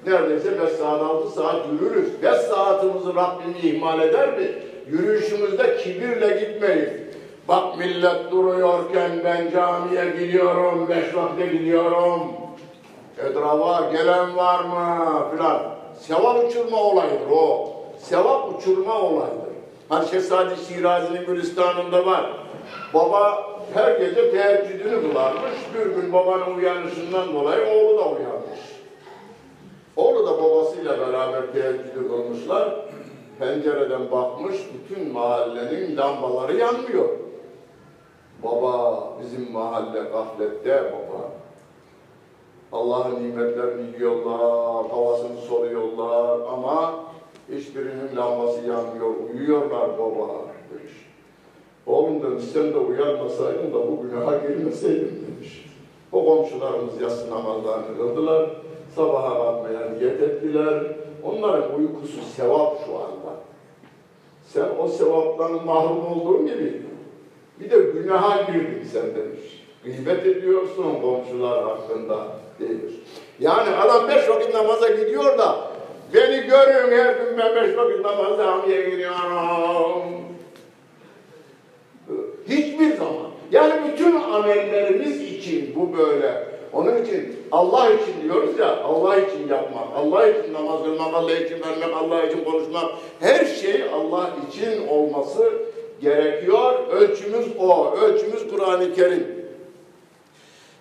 [0.07, 2.22] neredeyse beş saat, altı saat yürürüz.
[2.22, 4.47] Beş saatimizi Rabbim ihmal eder mi?
[4.91, 6.91] Yürüyüşümüzde kibirle gitmeyiz.
[7.49, 12.22] Bak millet duruyorken ben camiye gidiyorum, beş vakte gidiyorum.
[13.18, 15.62] Etrafa gelen var mı filan.
[16.01, 17.72] Sevap uçurma olayıdır o.
[17.99, 19.53] Sevap uçurma olayıdır.
[19.89, 22.30] Hani Şehzade Şirazi'nin Gülistan'ında var.
[22.95, 25.55] Baba her gece teheccüdünü kılarmış.
[25.75, 28.61] Bir gün babanın uyanışından dolayı oğlu da uyanmış.
[29.97, 32.75] Oğlu da babasıyla beraber teheccüdü kılmışlar.
[33.39, 37.09] Pencereden bakmış, bütün mahallenin lambaları yanmıyor.
[38.43, 41.31] Baba, bizim mahalle gaflette baba.
[42.73, 46.95] Allah'ın nimetlerini yiyorlar, havasını soluyorlar ama
[47.53, 50.51] hiçbirinin lambası yanmıyor, uyuyorlar baba.
[51.87, 55.64] Oğlum demiş, sen de uyanmasaydın da bu günaha girmeseydin demiş.
[56.12, 58.51] O komşularımız yatsı namazlarını kıldılar,
[58.97, 60.83] sabaha kalkmaya niyet ettiler.
[61.24, 63.33] Onların uykusu sevap şu anda.
[64.47, 66.83] Sen o sevaptan mahrum olduğun gibi
[67.61, 69.64] bir de günaha girdin sen demiş.
[69.85, 72.26] Gıybet ediyorsun komşular hakkında
[72.61, 72.93] demiş.
[73.41, 75.57] Yani adam beş vakit namaza gidiyor da
[76.14, 80.22] beni görün her gün ben beş vakit namaza camiye gidiyorum.
[82.57, 83.30] Hiçbir zaman.
[83.50, 86.53] Yani bütün amellerimiz için bu böyle.
[86.72, 91.61] Onun için Allah için diyoruz ya, Allah için yapmak, Allah için namaz kılmak, Allah için
[91.61, 92.84] vermek, Allah için konuşmak,
[93.20, 95.53] her şey Allah için olması
[96.00, 96.88] gerekiyor.
[96.88, 99.26] Ölçümüz o, ölçümüz Kur'an-ı Kerim.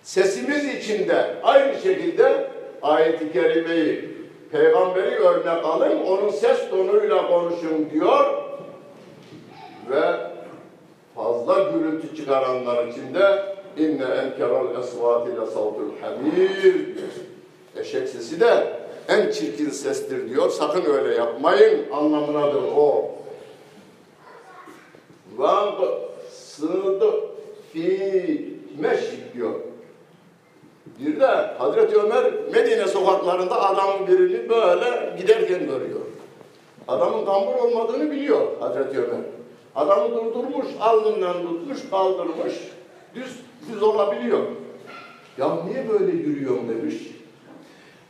[0.02, 2.46] Sesimiz içinde aynı şekilde
[2.82, 4.08] ayet-i kerimeyi,
[4.52, 8.34] peygamberi örnek alın, onun ses tonuyla konuşun diyor
[9.90, 10.31] ve
[11.14, 16.88] fazla gürültü çıkaranlar içinde inne enkeral esvati le savtul hamir.
[17.76, 20.50] Eşek sesi de en çirkin sestir diyor.
[20.50, 23.10] Sakın öyle yapmayın anlamınadır o.
[25.36, 25.74] Vang
[26.30, 27.14] sığdı
[27.72, 29.54] fi meşrik diyor.
[30.98, 31.26] Bir de
[31.58, 36.00] Hazreti Ömer Medine sokaklarında adamın birini böyle giderken görüyor.
[36.88, 39.20] Adamın kambur olmadığını biliyor Hazreti Ömer.
[39.74, 42.54] Adamı durdurmuş, alnından tutmuş, kaldırmış.
[43.14, 43.36] Düz,
[43.68, 44.46] düz olabiliyor.
[45.38, 46.96] Ya niye böyle yürüyorum demiş.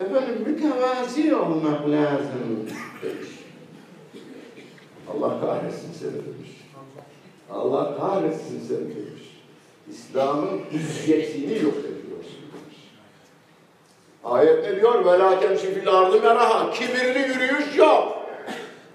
[0.01, 2.69] Efendim mütevazi olmak lazım
[3.03, 3.29] demiş.
[5.11, 6.51] Allah kahretsin seni demiş.
[7.51, 9.41] Allah kahretsin seni demiş.
[9.91, 12.79] İslam'ın hüccetini yok ediyorsun demiş.
[14.25, 16.71] Ayette diyor velaken şifil ardı meraha.
[16.71, 18.19] Kibirli yürüyüş yok.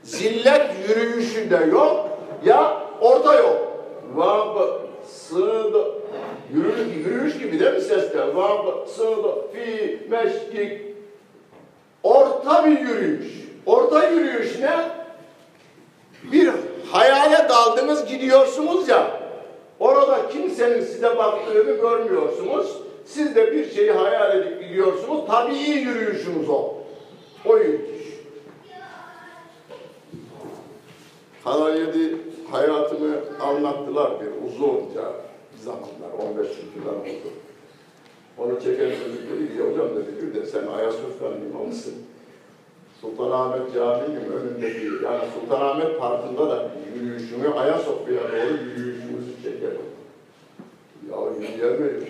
[0.03, 2.06] Zillet yürüyüşü de yok.
[2.45, 3.57] Ya orta yok.
[4.15, 4.57] Vab
[5.05, 5.85] sığdı.
[6.53, 8.35] Yürüyüş, yürüyüş gibi değil mi seste?
[8.35, 10.81] Vab sığdı fi meşkik.
[12.03, 13.27] Orta bir yürüyüş.
[13.65, 14.77] Orta yürüyüş ne?
[16.31, 16.51] Bir
[16.91, 19.21] hayale daldınız gidiyorsunuz ya.
[19.79, 22.77] Orada kimsenin size baktığını görmüyorsunuz.
[23.05, 25.21] Siz de bir şeyi hayal edip gidiyorsunuz.
[25.27, 26.73] Tabii yürüyüşünüz o.
[27.45, 28.07] O yürüyüş.
[31.43, 32.17] Kanal 7
[32.51, 35.11] hayatını anlattılar bir uzunca
[35.63, 37.29] zamanlar, 15 yıllar oldu.
[38.37, 41.93] Onu çeken çocuk dedi ki, hocam dedi, bir de sen Ayasofya'nın imamısın.
[43.01, 49.81] Sultanahmet Camii'nin önündeki, yani Sultanahmet Parkı'nda da yürüyüşümü Ayasofya'ya doğru yürüyüşümüzü çekelim.
[51.11, 51.17] Ya
[51.47, 52.03] yürüyemeyiz.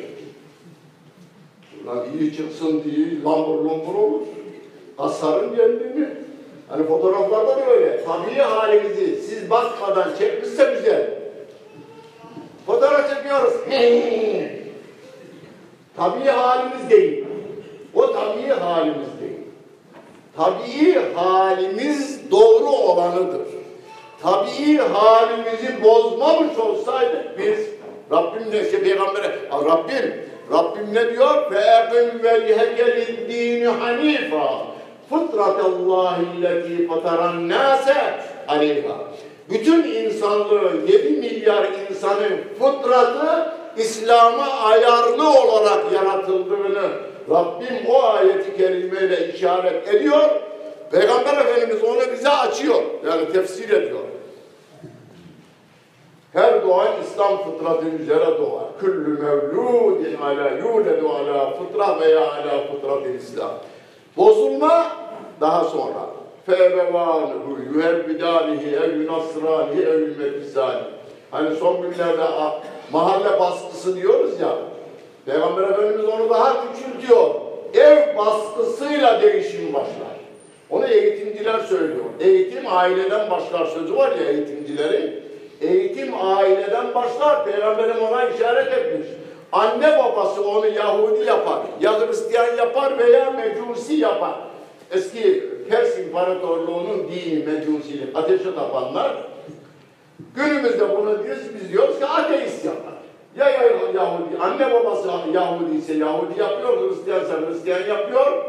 [1.86, 4.22] Lan iyi çıksın diye lambur lumbur olur.
[4.98, 6.27] Hasarın kendini.
[6.70, 8.04] Hani fotoğraflarda da öyle.
[8.06, 11.10] Tabii halimizi siz bakmadan çekmişse güzel.
[12.66, 13.54] Fotoğraf çekiyoruz.
[15.96, 17.26] tabii halimiz değil.
[17.96, 19.38] O tabii halimiz değil.
[20.38, 23.48] Tabii halimiz doğru olanıdır.
[24.22, 27.60] Tabii halimizi bozmamış olsaydık biz
[28.12, 31.52] Rabbim de işte peygambere Rabbim Rabbim ne diyor?
[31.52, 34.77] Ve eqim vecheke lid-dini hanifa
[35.10, 37.96] fıtratallahi lleti fataran nase
[38.48, 38.98] aleyha.
[39.50, 46.90] Bütün insanlığın 7 milyar insanın fıtratı İslam'a ayarlı olarak yaratıldığını
[47.30, 50.30] Rabbim o ayeti kerimeyle işaret ediyor.
[50.92, 52.82] Peygamber Efendimiz onu bize açıyor.
[53.06, 54.00] Yani tefsir ediyor.
[56.34, 58.80] Her doğan İslam fıtratı üzere doğar.
[58.80, 63.52] Küllü mevludin ala yuledu ala fıtra veya ala fıtratı İslam.
[64.18, 64.88] Bozulma
[65.42, 66.08] daha sonra.
[66.46, 70.82] Febevanuhu yuhebbidanihi ev yunasranihi ev yülmekisani.
[71.32, 72.24] Hani son günlerde
[72.92, 74.56] mahalle baskısı diyoruz ya.
[75.26, 77.30] Peygamber Efendimiz onu daha küçültüyor.
[77.74, 80.18] Ev baskısıyla değişim başlar.
[80.70, 82.06] Onu eğitimciler söylüyor.
[82.20, 85.24] Eğitim aileden başlar sözü var ya eğitimcilerin.
[85.62, 87.46] Eğitim aileden başlar.
[87.46, 89.08] Peygamberim ona işaret etmiş.
[89.52, 94.36] Anne babası onu Yahudi yapar, ya Hristiyan yapar veya Mecusi yapar.
[94.92, 99.16] Eski Pers İmparatorluğu'nun dini Mecusilik, ateşe tapanlar
[100.36, 102.94] Günümüzde bunu biz, biz diyoruz ki ateist yapar.
[103.38, 103.62] Ya, ya
[103.96, 108.46] Yahudi, anne babası Yahudi ise Yahudi yapıyor, Hristiyansa Hristiyan yapıyor.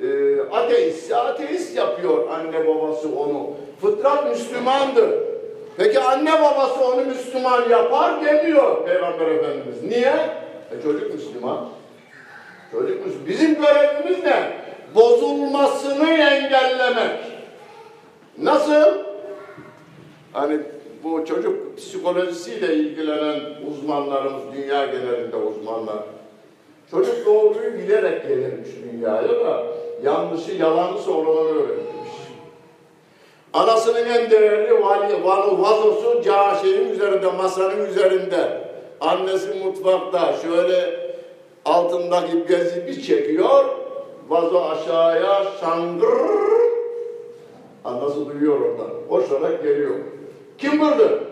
[0.00, 3.50] E, ateist ise ateist yapıyor anne babası onu.
[3.80, 5.31] Fıtrat Müslümandır.
[5.76, 9.82] Peki anne babası onu Müslüman yapar demiyor Peygamber Efendimiz.
[9.82, 10.14] Niye?
[10.70, 11.68] E çocuk Müslüman.
[12.72, 13.28] Çocuk Müslüman.
[13.28, 14.52] Bizim görevimiz ne?
[14.94, 17.20] Bozulmasını engellemek.
[18.38, 18.98] Nasıl?
[20.32, 20.58] Hani
[21.04, 25.98] bu çocuk psikolojisiyle ilgilenen uzmanlarımız, dünya genelinde uzmanlar.
[26.90, 29.62] Çocuk doğruyu bilerek gelirmiş dünyaya da
[30.04, 32.01] yanlışı yalanı sonradan öğrenmiş.
[33.52, 35.24] Anasının en değerli vali,
[35.62, 38.62] vazosu ca şeyin üzerinde, masanın üzerinde.
[39.00, 41.00] Annesi mutfakta şöyle
[41.64, 43.64] altındaki bezi bir çekiyor,
[44.28, 46.42] vazo aşağıya şangır
[47.84, 48.90] Anası duyuyor oradan.
[49.08, 49.94] Koşarak geliyor.
[50.58, 51.24] Kim vurdu?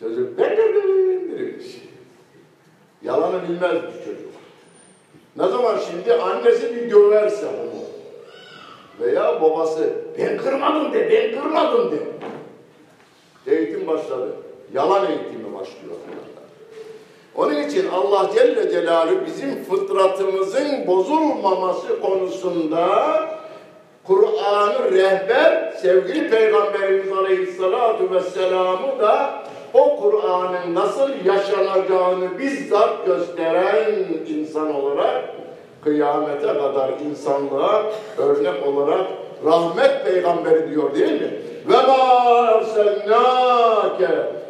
[0.00, 1.66] Çocuk kırdım demiş.
[3.02, 4.32] Yalanı bilmezmiş çocuk.
[5.36, 7.95] Ne zaman şimdi annesi bir döverse onu
[9.00, 11.96] veya babası ben kırmadım de ben kırmadım de.
[13.46, 14.36] Eğitim başladı.
[14.74, 15.96] Yalan eğitimi başlıyor.
[17.34, 22.88] Onun için Allah Celle Celaluhu bizim fıtratımızın bozulmaması konusunda
[24.04, 29.42] Kur'an'ı rehber, sevgili Peygamberimiz Aleyhisselatü Vesselam'ı da
[29.74, 33.94] o Kur'an'ın nasıl yaşanacağını bizzat gösteren
[34.28, 35.35] insan olarak
[35.86, 37.82] kıyamete kadar insanlığa
[38.18, 39.06] örnek olarak
[39.44, 41.30] rahmet peygamberi diyor değil mi?
[41.68, 44.08] Ve ma erselnâke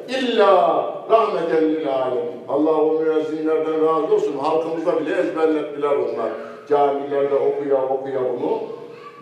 [0.09, 2.43] illa rahmeten lil alemin.
[2.49, 4.39] Allah o müezzinlerden razı olsun.
[4.43, 6.31] Halkımıza bile ezberlettiler onlar.
[6.69, 8.59] Camilerde okuya okuya bunu.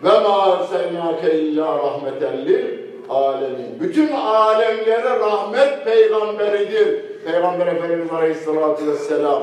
[0.03, 2.65] Ve ma erselnâke illa rahmeten lil
[3.09, 3.79] alemin.
[3.79, 7.05] Bütün alemlere rahmet peygamberidir.
[7.25, 9.41] Peygamber Efendimiz Aleyhisselatü Vesselam.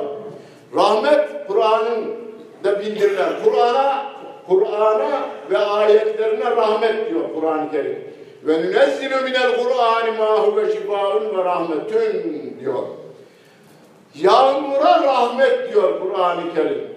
[0.76, 2.21] Rahmet Kur'an'ın
[2.64, 4.12] da bildirilen Kur'an'a
[4.48, 8.04] Kur'an'a ve ayetlerine rahmet diyor Kur'an-ı Kerim.
[8.42, 12.82] Ve nünezzilu minel Kur'an ma huve şifaun ve rahmetün diyor.
[14.14, 16.92] Yağmura rahmet diyor Kur'an-ı Kerim.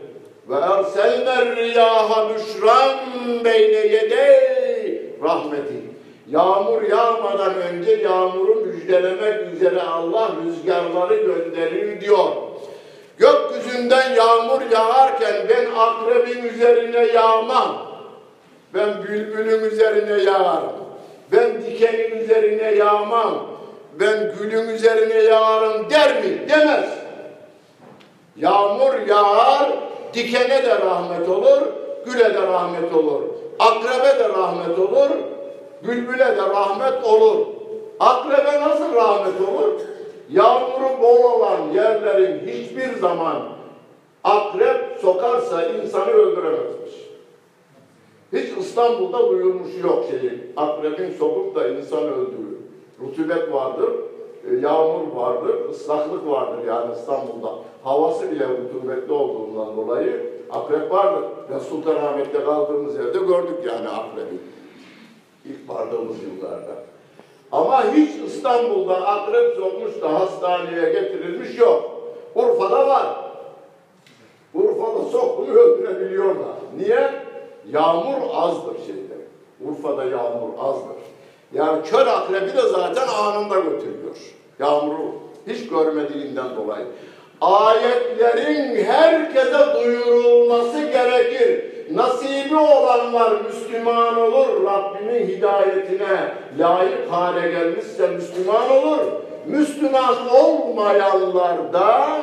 [0.49, 2.97] Ve erselner riyaha büşran
[3.45, 5.85] beyne yedey rahmeti.
[6.29, 12.44] Yağmur yağmadan önce yağmuru müjdelemek üzere Allah rüzgarları gönderir diyor.
[13.75, 17.77] Gökyüzünden yağmur yağarken ben akrebin üzerine yağmam.
[18.73, 20.71] Ben bülbülün üzerine yağarım.
[21.31, 23.47] Ben dikenin üzerine yağmam.
[23.99, 26.49] Ben gülün üzerine yağarım der mi?
[26.49, 26.89] Demez.
[28.37, 29.69] Yağmur yağar,
[30.13, 31.61] dikene de rahmet olur,
[32.05, 33.21] güle de rahmet olur.
[33.59, 35.09] Akrebe de rahmet olur,
[35.83, 37.45] bülbüle de rahmet olur.
[37.99, 39.73] Akrebe nasıl rahmet olur?
[40.29, 43.54] Yağmuru bol olan yerlerin hiçbir zaman
[44.25, 46.93] akrep sokarsa insanı öldüremezmiş.
[48.33, 50.53] Hiç İstanbul'da duyulmuş yok şeyi.
[50.57, 52.57] Akrebin sokup da insan öldürür.
[53.01, 53.89] Rutubet vardır,
[54.51, 57.55] e, yağmur vardır, ıslaklık vardır yani İstanbul'da.
[57.83, 61.23] Havası bile rutubetli olduğundan dolayı akrep vardır.
[61.49, 64.37] Ve Sultanahmet'te kaldığımız yerde gördük yani akrebi.
[65.45, 66.75] İlk vardığımız yıllarda.
[67.51, 71.91] Ama hiç İstanbul'da akrep sokmuş da hastaneye getirilmiş yok.
[72.35, 73.24] Urfa'da var.
[74.55, 76.55] Urfa'da soktuğunu öldürebiliyorlar.
[76.77, 77.09] Niye?
[77.71, 79.15] Yağmur azdır şimdi.
[79.65, 80.95] Urfa'da yağmur azdır.
[81.53, 84.17] Yani kör akrebi de zaten anında götürüyor.
[84.59, 85.11] Yağmuru
[85.47, 86.85] hiç görmediğinden dolayı.
[87.41, 91.75] Ayetlerin herkese duyurulması gerekir.
[91.93, 94.63] Nasibi olanlar Müslüman olur.
[94.65, 98.99] Rabbimin hidayetine layık hale gelmişse Müslüman olur.
[99.45, 102.17] Müslüman olmayanlar da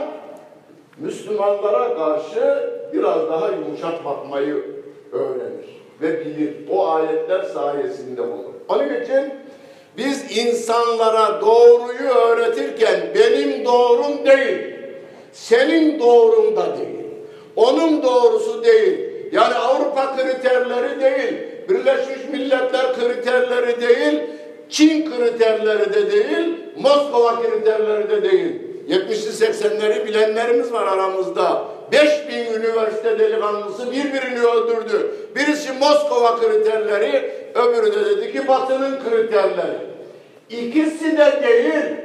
[1.02, 4.64] Müslümanlara karşı biraz daha yumuşak bakmayı
[5.12, 6.54] öğrenir ve bilir.
[6.70, 8.52] O ayetler sayesinde olur.
[8.68, 9.34] Onun için
[9.96, 14.74] biz insanlara doğruyu öğretirken benim doğrum değil,
[15.32, 17.06] senin doğrun da değil,
[17.56, 21.34] onun doğrusu değil, Yani Avrupa kriterleri değil,
[21.68, 24.20] Birleşmiş Milletler kriterleri değil,
[24.68, 28.71] Çin kriterleri de değil, Moskova kriterleri de değil.
[28.88, 31.64] 70'li 80'leri bilenlerimiz var aramızda.
[31.92, 35.16] 5000 üniversite delikanlısı birbirini öldürdü.
[35.36, 39.78] Birisi Moskova kriterleri, öbürü de dedi ki Batı'nın kriterleri.
[40.50, 41.96] İkisi de değil.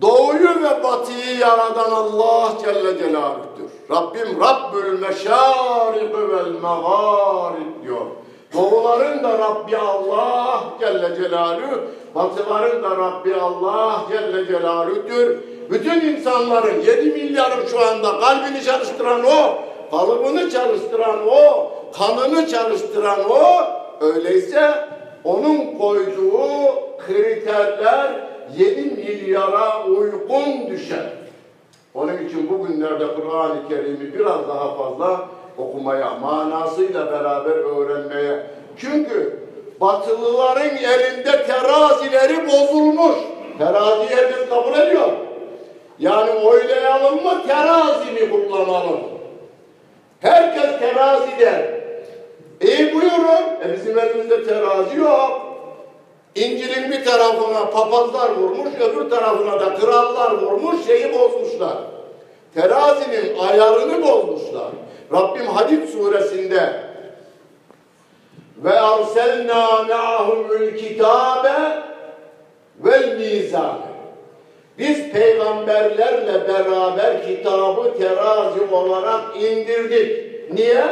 [0.00, 3.70] Doğuyu ve batıyı yaradan Allah Celle Celaluh'tür.
[3.90, 8.06] Rabbim Rabbül Meşarik vel Mağarib diyor.
[8.54, 11.80] Doğuların da Rabbi Allah Celle Celaluhu,
[12.14, 15.36] batıların da Rabbi Allah Celle Celaluhu'dur.
[15.70, 19.58] Bütün insanların 7 milyarın şu anda kalbini çalıştıran o,
[19.90, 23.64] kalıbını çalıştıran o, kanını çalıştıran o,
[24.00, 24.74] öyleyse
[25.24, 26.42] onun koyduğu
[27.06, 28.10] kriterler
[28.56, 31.12] 7 milyara uygun düşer.
[31.94, 38.46] Onun için bugünlerde Kur'an-ı Kerim'i biraz daha fazla okumaya, manasıyla beraber öğrenmeye.
[38.76, 39.46] Çünkü
[39.80, 43.16] Batılıların elinde terazileri bozulmuş.
[43.58, 45.08] Teraziyi herkes kabul ediyor.
[45.98, 49.00] Yani oylayalım mı, terazi mi kullanalım?
[50.20, 51.76] Herkes terazi der.
[52.60, 53.46] İyi buyurun.
[53.64, 55.40] E bizim elimizde terazi yok.
[56.34, 61.76] İncil'in bir tarafına papazlar vurmuş, öbür tarafına da krallar vurmuş, şeyi bozmuşlar.
[62.54, 64.70] Terazinin ayarını bozmuşlar.
[65.12, 66.80] Rabbim Hadid suresinde
[68.64, 71.82] ve arselna me'ahumul kitabe
[72.84, 73.95] vel mizan.
[74.77, 80.31] Biz peygamberlerle beraber kitabı terazi olarak indirdik.
[80.53, 80.83] Niye?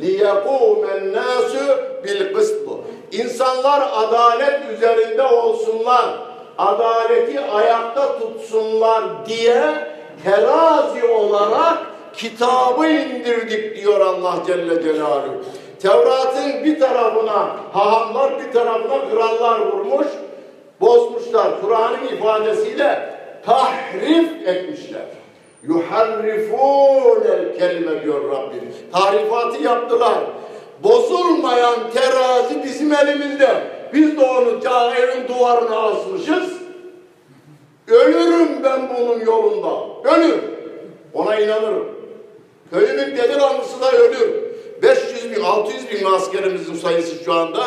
[0.00, 1.52] لِيَقُومَ النَّاسُ
[2.04, 2.66] بِالْقِسْطِ
[3.12, 6.04] İnsanlar adalet üzerinde olsunlar,
[6.58, 9.62] adaleti ayakta tutsunlar diye
[10.24, 11.78] terazi olarak
[12.14, 15.34] kitabı indirdik diyor Allah Celle Celaluhu.
[15.82, 20.06] Tevrat'ın bir tarafına hahamlar, bir tarafına krallar vurmuş,
[20.80, 21.60] bozmuşlar.
[21.60, 23.09] Kur'an'ın ifadesiyle
[23.45, 25.05] tahrif etmişler.
[25.67, 28.73] Yuharrifûnel kelime diyor Rabbim.
[28.93, 30.17] Tarifatı yaptılar.
[30.83, 33.63] Bozulmayan terazi bizim elimizde.
[33.93, 36.53] Biz de onu ca- evin duvarına asmışız.
[37.87, 39.69] Ölürüm ben bunun yolunda.
[40.15, 40.39] Ölür.
[41.13, 41.87] Ona inanırım.
[42.71, 44.29] Köyümün delikanlısı da ölür.
[44.81, 47.63] 500 bin, 600 bin askerimizin sayısı şu anda.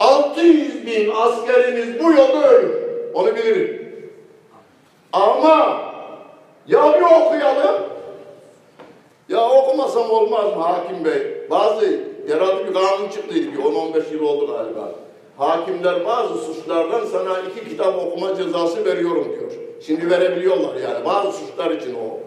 [0.00, 2.70] 600 bin askerimiz bu yolda ölür.
[3.14, 3.81] Onu bilirim.
[5.12, 5.82] Ama
[6.68, 7.82] ya bir okuyalım.
[9.28, 11.50] Ya okumasam olmaz mı Hakim Bey?
[11.50, 13.52] Bazı herhalde bir kanun çıktıydı.
[13.52, 14.90] Bir 10-15 yıl oldu galiba.
[15.38, 19.52] Hakimler bazı suçlardan sana iki kitap okuma cezası veriyorum diyor.
[19.86, 22.18] Şimdi verebiliyorlar yani bazı suçlar için o.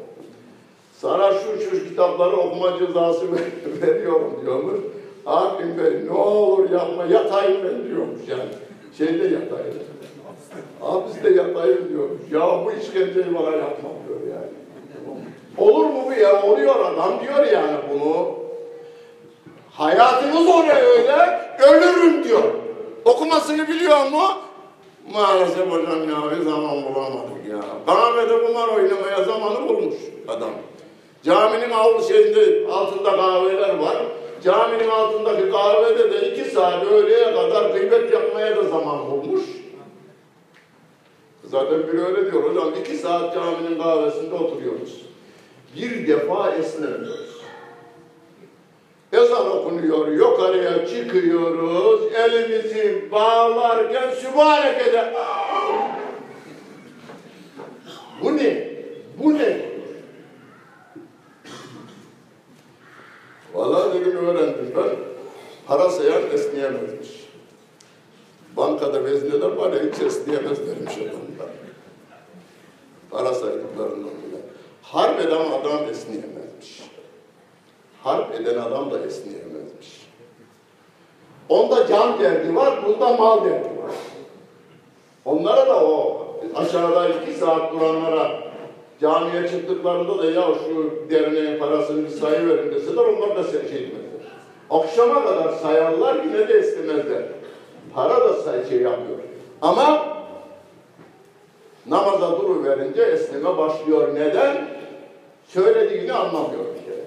[1.01, 4.79] Sana şu şu kitapları okuma cezası ver- veriyorum diyormuş.
[5.25, 8.49] Hakim Bey ne olur yapma yatayım ben diyormuş yani.
[8.97, 9.75] Şeyde yatayım.
[10.79, 12.21] Hapiste yatayım diyormuş.
[12.31, 14.51] Ya bu işkenceyi bana yapma diyor yani.
[15.57, 16.43] Olur mu bu ya?
[16.43, 18.27] Oluyor adam diyor yani bunu.
[19.71, 22.43] Hayatımız oraya öyle, ölürüm diyor.
[23.05, 24.21] Okumasını biliyor mu?
[25.13, 27.61] Maalesef hocam ya bir zaman bulamadık ya.
[27.85, 29.95] Kahvede kumar oynamaya zamanı bulmuş
[30.27, 30.49] adam.
[31.23, 33.97] Caminin avlu şeyinde altında kahveler var.
[34.43, 39.41] Caminin altındaki kahvede de iki saat öğleye kadar gıybet yapmaya da zaman bulmuş.
[41.47, 45.05] Zaten biri öyle diyor hocam iki saat caminin kahvesinde oturuyoruz.
[45.75, 47.35] Bir defa esnemiyoruz.
[49.13, 55.13] Ezan okunuyor, yukarıya çıkıyoruz, elimizi bağlarken Sübhaneke de
[58.23, 58.75] Bu ne?
[59.17, 59.75] Bu ne?
[63.53, 64.95] Vallahi dedim öğrendim ben.
[65.67, 67.24] Para sayan esneyemezmiş.
[68.57, 71.55] Bankada vezneler var ya hiç esneyemezlermiş adamlar.
[73.09, 74.37] Para saydıklarından bile.
[74.81, 76.91] Harp eden adam esneyemezmiş.
[78.03, 80.05] Harp eden adam da esneyemezmiş.
[81.49, 83.95] Onda can derdi var, bunda mal derdi var.
[85.25, 88.31] Onlara da o aşağıda iki saat duranlara
[89.01, 94.05] camiye çıktıklarında da ya şu derneğin parasını bir sayıverin deseler onlar da şey etmezler.
[94.69, 97.23] Akşama kadar sayarlar yine de istemezler.
[97.95, 99.17] Para da şey yapıyor.
[99.61, 100.05] Ama
[101.87, 104.15] namaza duru verince esneme başlıyor.
[104.15, 104.67] Neden?
[105.47, 107.05] Söylediğini anlamıyor bir kere.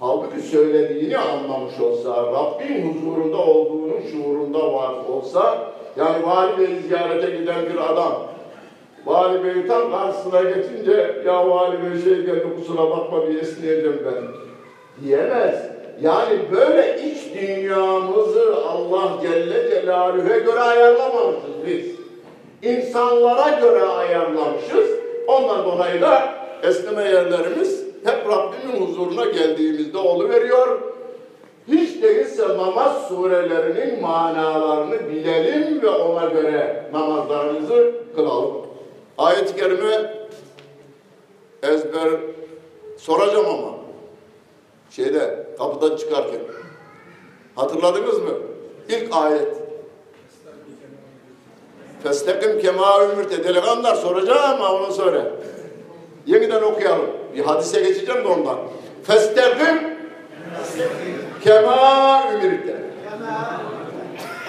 [0.00, 7.66] Halbuki söylediğini anlamış olsa, Rabbin huzurunda olduğunun şuurunda var olsa, yani Vali Bey'i ziyarete giden
[7.66, 8.22] bir adam,
[9.06, 14.24] Vali Bey tam karşısına geçince, ya Vali Bey şey geldi kusura bakma bir esneyeceğim ben.
[15.04, 15.73] diyemez.
[16.00, 21.84] Yani böyle iç dünyamızı Allah Celle Celaluhu'ya göre ayarlamamışız biz.
[22.62, 24.90] İnsanlara göre ayarlamışız.
[25.26, 30.80] Ondan dolayı da esneme yerlerimiz hep Rabbimin huzuruna geldiğimizde oluveriyor.
[31.68, 38.66] Hiç değilse namaz surelerinin manalarını bilelim ve ona göre namazlarımızı kılalım.
[39.18, 40.14] Ayet-i kerime
[41.62, 42.08] ezber
[42.96, 43.74] soracağım ama
[44.90, 46.40] şeyde kapıdan çıkarken
[47.56, 48.34] hatırladınız mı?
[48.88, 49.48] İlk ayet.
[52.02, 55.22] Festekim kema ümürte delikanlılar soracağım ama onu söyle.
[56.26, 57.06] Yeniden okuyalım.
[57.34, 58.58] Bir hadise geçeceğim de ondan.
[59.02, 59.96] Festekim
[61.44, 62.76] kema ümürte.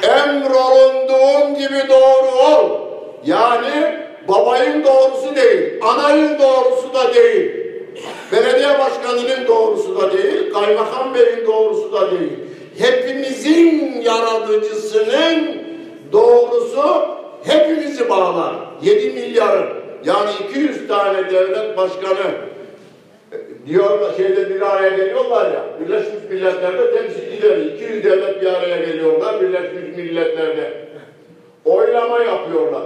[0.03, 2.79] Emrolunduğun gibi doğru ol.
[3.25, 7.51] Yani babayın doğrusu değil, anayın doğrusu da değil.
[8.31, 10.04] Belediye başkanının doğrusu da
[10.55, 12.33] kaymakam beyin doğrusu da değil.
[12.77, 15.57] Hepimizin yaratıcısının
[16.11, 17.05] doğrusu
[17.43, 18.55] hepimizi bağlar.
[18.81, 19.69] 7 milyarın
[20.05, 22.31] yani 200 tane devlet başkanı
[23.31, 23.37] e,
[23.67, 29.97] diyor şeyde bir araya geliyorlar ya Birleşmiş Milletler'de temsilcileri 200 devlet bir araya geliyorlar Birleşmiş
[29.97, 30.73] Milletler'de
[31.65, 32.83] oylama yapıyorlar.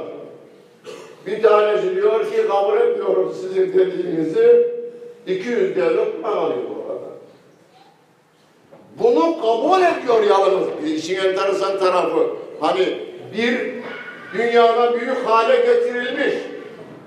[1.28, 4.68] Bir tanesi diyor ki kabul etmiyorum sizin dediğinizi
[5.28, 6.79] 200 devlet alıyor orada.
[9.00, 10.68] Bunu kabul ediyor yalnız.
[10.86, 12.28] İşin enteresan tarafı.
[12.60, 12.98] Hani
[13.38, 13.60] bir
[14.34, 16.34] dünyada büyük hale getirilmiş.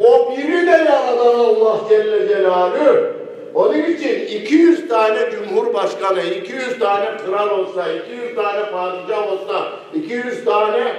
[0.00, 3.12] O biri de yaradan Allah Celle Celaluhu.
[3.54, 10.92] Onun için 200 tane cumhurbaşkanı, 200 tane kral olsa, 200 tane padişah olsa, 200 tane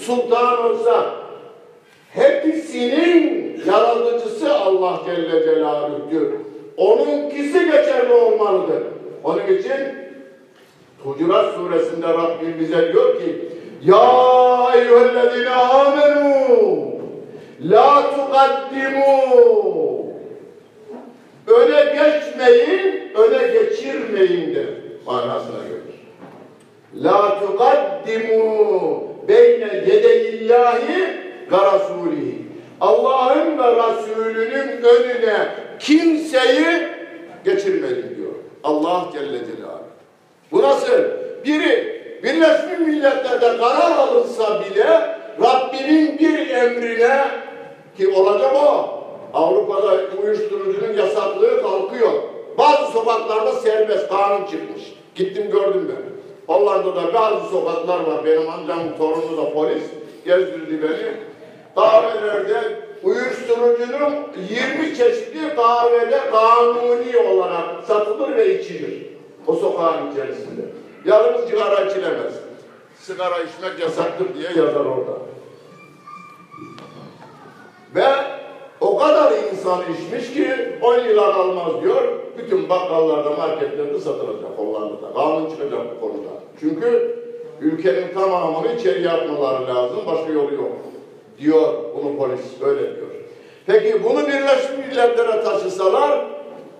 [0.00, 1.14] sultan olsa
[2.12, 6.26] hepsinin yaratıcısı Allah Celle Celaluhu'dur.
[6.76, 8.82] Onunkisi geçerli olmalıdır.
[9.24, 9.99] Onun için
[11.04, 13.48] Hucurat suresinde Rabbim bize diyor ki
[13.84, 14.00] Ya
[14.74, 16.90] eyyühellezine amenu
[17.60, 19.50] La tukaddimu
[21.46, 24.64] Öne geçmeyin, öne geçirmeyin de
[25.06, 26.00] manasına gelir.
[26.94, 31.02] La tukaddimu beyne yedeyillahi
[31.52, 32.38] ve rasulihi.
[32.80, 35.48] Allah'ın ve Resulünün önüne
[35.78, 36.88] kimseyi
[37.44, 38.32] geçirmeyin diyor.
[38.64, 39.69] Allah Celle Celaluhu.
[40.52, 40.92] Bu nasıl?
[41.44, 47.24] Biri Birleşmiş Milletler'de karar alınsa bile Rabbinin bir emrine
[47.96, 49.00] ki olacak o.
[49.34, 52.12] Avrupa'da uyuşturucunun yasaklığı kalkıyor.
[52.58, 54.82] Bazı sokaklarda serbest kanun çıkmış.
[55.14, 56.10] Gittim gördüm ben.
[56.54, 58.24] Hollanda'da bazı sokaklar var.
[58.24, 59.82] Benim amcamın torunu da polis.
[60.24, 61.12] Gezdirdi beni.
[61.74, 62.60] Kahvelerde
[63.02, 64.14] uyuşturucunun
[64.78, 69.09] 20 çeşitli kahvede kanuni olarak satılır ve içilir.
[69.46, 70.62] O sokağın içerisinde.
[71.04, 72.34] Yalnız sigara içilemez.
[72.98, 75.12] Sigara içmek yasaktır diye yazar orada.
[77.94, 78.06] Ve
[78.80, 80.46] o kadar insan içmiş ki
[80.82, 82.02] 10 yıla kalmaz diyor.
[82.38, 85.14] Bütün bakkallarda, marketlerde satılacak Hollanda'da.
[85.14, 86.30] Kanun çıkacak bu konuda.
[86.60, 87.16] Çünkü
[87.60, 89.98] ülkenin tamamını içeri atmaları lazım.
[90.06, 90.72] Başka yolu yok.
[91.38, 93.06] Diyor bunu polis böyle diyor.
[93.66, 96.26] Peki bunu Birleşmiş Milletler'e taşısalar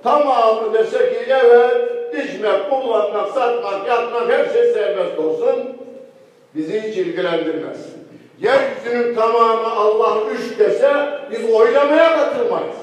[0.02, 5.54] tamamı dese ki evet içmek, kullanmak, satmak, yatmak her şey serbest olsun.
[6.54, 7.78] Bizi hiç ilgilendirmez.
[8.40, 10.92] Yeryüzünün tamamı Allah üç dese
[11.30, 12.76] biz oylamaya katılmayız.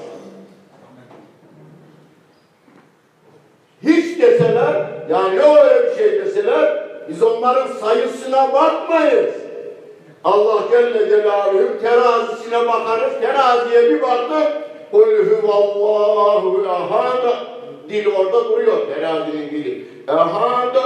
[3.82, 9.34] Hiç deseler, yani yok öyle bir şey deseler, biz onların sayısına bakmayız.
[10.24, 14.48] Allah Celle Celaluhu terazisine bakarız, teraziye bir baktık,
[14.90, 17.57] Kul huvallahu ehad.
[17.88, 19.84] Dil orada duruyor, terazinin dili.
[20.08, 20.76] Ehad.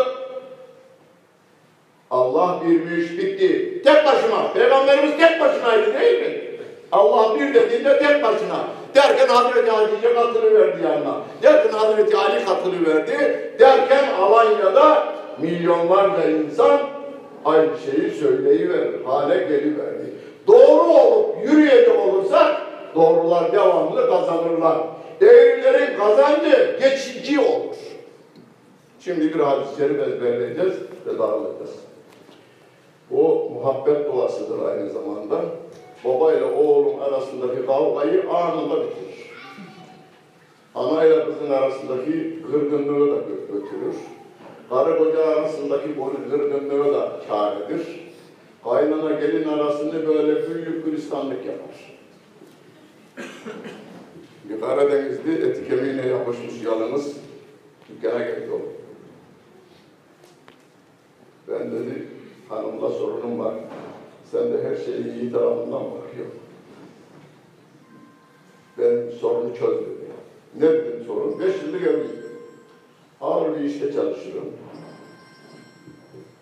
[2.10, 3.82] Allah birmiş, bitti.
[3.84, 4.52] Tek başıma.
[4.52, 6.42] Peygamberimiz tek başınaydı değil mi?
[6.92, 8.64] Allah bir dediğinde tek başına.
[8.94, 11.16] Derken Hazreti Hatice katını verdi yanına.
[11.42, 13.50] Derken Hazreti Ali katını verdi.
[13.58, 15.06] Derken Alanya'da
[15.38, 16.80] milyonlarca insan
[17.44, 19.04] aynı şeyi söyleyiverir.
[19.04, 20.14] Hale geliverdi.
[20.46, 22.56] Doğru olup yürüyecek olursak
[22.94, 24.78] doğrular devamlı kazanırlar.
[25.20, 27.76] Eğrilerin kazancı geçici olur.
[29.00, 30.74] Şimdi bir hadis-i şerif ezberleyeceğiz
[31.06, 31.70] ve dağılacağız.
[33.10, 35.40] O muhabbet duasıdır aynı zamanda.
[36.04, 39.32] Baba ile oğlun arasındaki kavgayı anında bitirir.
[40.74, 43.94] Ana ile kızın arasındaki kırgınlığı da gö- götürür.
[44.70, 48.12] Karı koca arasındaki bu kırgınlığı da kâredir.
[48.64, 51.98] Kaynana gelin arasını böyle güllük gülistanlık yapar.
[54.60, 57.16] Karadenizli eti kemiğine yapışmış yalınız.
[57.88, 58.72] Dükkana geldi oğlum.
[61.48, 62.06] Ben dedi,
[62.48, 63.54] hanımla sorunum var.
[64.30, 66.40] Sen de her şeyi iyi tarafından bakıyorsun.
[68.78, 70.02] Ben sorunu çöz dedi.
[70.60, 71.40] Ne dedim sorun?
[71.40, 72.22] Beş yıllık evliyim.
[73.20, 74.52] Ağır bir işte çalışıyorum.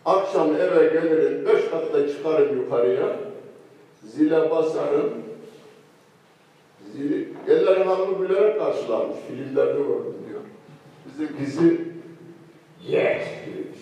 [0.05, 3.17] Akşam eve gelirim, beş katta çıkarım yukarıya.
[4.05, 5.30] Zile basarım.
[7.49, 9.17] Ellerin hanımı gülerek karşılarmış.
[9.29, 10.41] Filmlerde gördüm diyor.
[11.07, 11.81] Bizimkisi
[12.89, 13.81] yes demiş.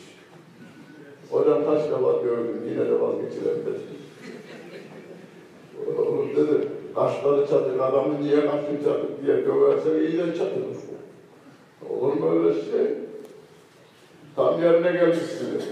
[1.30, 3.82] Hocam kaç defa gördüm, yine de vazgeçilemedim.
[5.98, 10.76] Oğlum dedi, kaşları çatık adamı niye kaşın çatık diye döversen iyiden çatılır.
[11.90, 12.94] Olur mu öyle şey?
[14.36, 15.68] Tam yerine gelmişsiniz.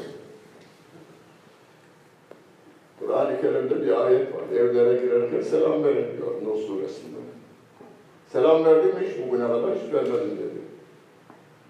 [2.99, 4.43] Kur'an-ı Kerim'de bir ayet var.
[4.55, 7.16] Evlere girerken selam verin diyor Nur suresinde.
[8.33, 10.61] Selam verdim mi hiç bugüne kadar hiç vermedim dedi.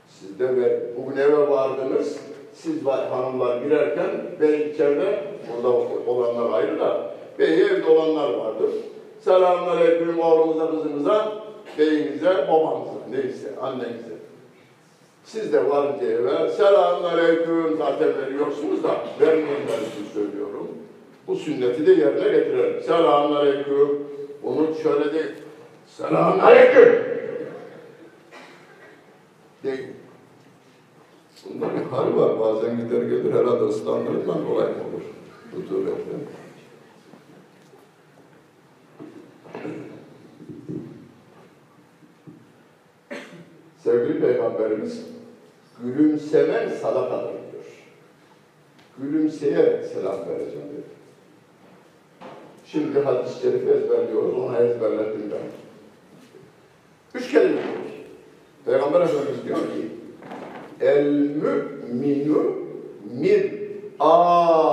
[0.09, 0.81] Siz de ver.
[0.97, 2.19] Bugün eve vardınız.
[2.53, 5.69] Siz hanımlar girerken bey içeride, burada
[6.11, 8.71] olanlar ayrı da bey evde olanlar vardır.
[9.21, 11.33] Selamünaleyküm oğlumuza, kızımıza,
[11.79, 14.17] beyinize, babamıza, neyse, annenize.
[15.25, 18.91] Siz de varınca eve, selamünaleyküm zaten veriyorsunuz da
[19.21, 20.69] vermeyenler için söylüyorum.
[21.27, 22.83] Bu sünneti de yerine getirelim.
[22.83, 24.07] Selamünaleyküm.
[24.43, 25.33] Bunu şöyle değil.
[25.87, 27.05] Selamünaleyküm.
[29.65, 29.87] Değil.
[31.45, 32.41] Bunda bir hal var.
[32.41, 35.03] Bazen gider gelir herhalde ıslandığından dolayı mı olur?
[35.57, 36.21] Rutubetten.
[43.79, 45.07] Sevgili Peygamberimiz
[45.83, 47.65] gülümsemen sadakadır diyor.
[48.99, 50.97] Gülümseyerek selam vereceğim dedi.
[52.67, 55.66] Şimdi hadis-i şerifi ezberliyoruz, onu ezberledim ben.
[57.17, 57.63] Üç kelime diyor.
[58.65, 59.89] Peygamber Efendimiz diyor ki,
[60.81, 62.57] El mü'minu
[63.21, 64.69] mir'atül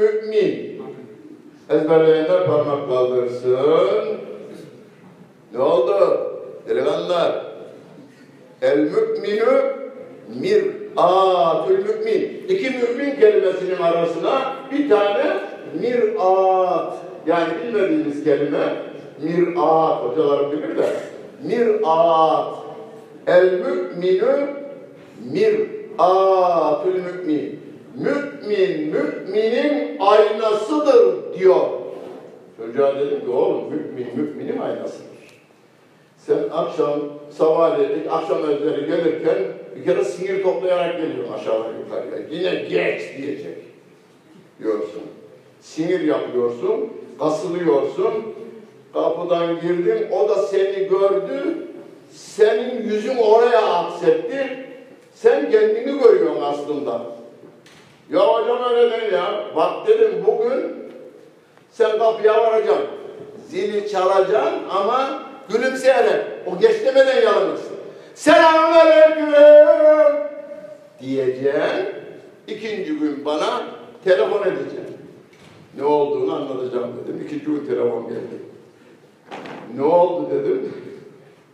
[0.00, 0.82] mü'min.
[1.70, 3.58] Ezberleyenler parmak kaldırsın.
[5.54, 6.20] Ne oldu?
[6.68, 7.46] Delikanlılar.
[8.62, 9.62] El mü'minu
[10.40, 12.44] mir'atül mü'min.
[12.48, 15.40] İki mü'min kelimesinin arasına bir tane
[15.80, 16.94] mir'at.
[17.26, 18.76] Yani bilmediğimiz kelime
[19.22, 20.04] mir'at.
[20.04, 21.07] Hocalarım bilir de.
[21.42, 22.54] Mir'at.
[23.26, 24.48] El mü'minu
[25.32, 27.60] mir'atül mü'min.
[27.94, 31.66] Mü'min, müminin aynasıdır diyor.
[32.56, 35.08] Çocuğa dedim ki oğlum mü'min, müminin aynasıdır.
[36.18, 39.38] Sen akşam, sabahleyin, akşam özleri gelirken
[39.76, 42.18] bir kere sinir toplayarak geliyorsun aşağıdan yukarıya.
[42.30, 43.58] Yine geç diyecek
[44.60, 45.02] diyorsun.
[45.60, 48.12] Sinir yapıyorsun, kasılıyorsun.
[48.92, 51.68] Kapıdan girdin, o da seni gördü.
[52.12, 54.66] Senin yüzün oraya aksetti.
[55.14, 57.02] Sen kendini görüyorsun aslında.
[58.10, 59.44] Ya hocam öyle değil ya.
[59.56, 60.76] Bak dedim bugün
[61.70, 62.86] sen kapıya varacaksın.
[63.48, 66.24] Zili çalacaksın ama gülümseyerek.
[66.46, 67.76] O geç demeden yalnızsın.
[68.14, 69.34] Selamünaleyküm
[71.00, 71.86] diyeceksin.
[72.46, 73.62] İkinci gün bana
[74.04, 74.96] telefon edeceksin.
[75.76, 77.26] Ne olduğunu anlatacağım dedim.
[77.26, 78.47] İkinci gün telefon geldi.
[79.76, 80.72] Ne oldu dedim.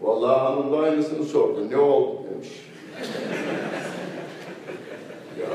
[0.01, 1.71] Vallahi hanım da aynısını sordu.
[1.71, 2.49] Ne oldu demiş.
[5.41, 5.47] ya.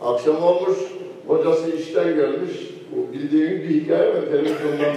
[0.00, 0.78] Akşam olmuş,
[1.26, 2.70] hocası işten gelmiş.
[2.96, 4.96] Bu bildiğin bir hikaye ben televizyondan.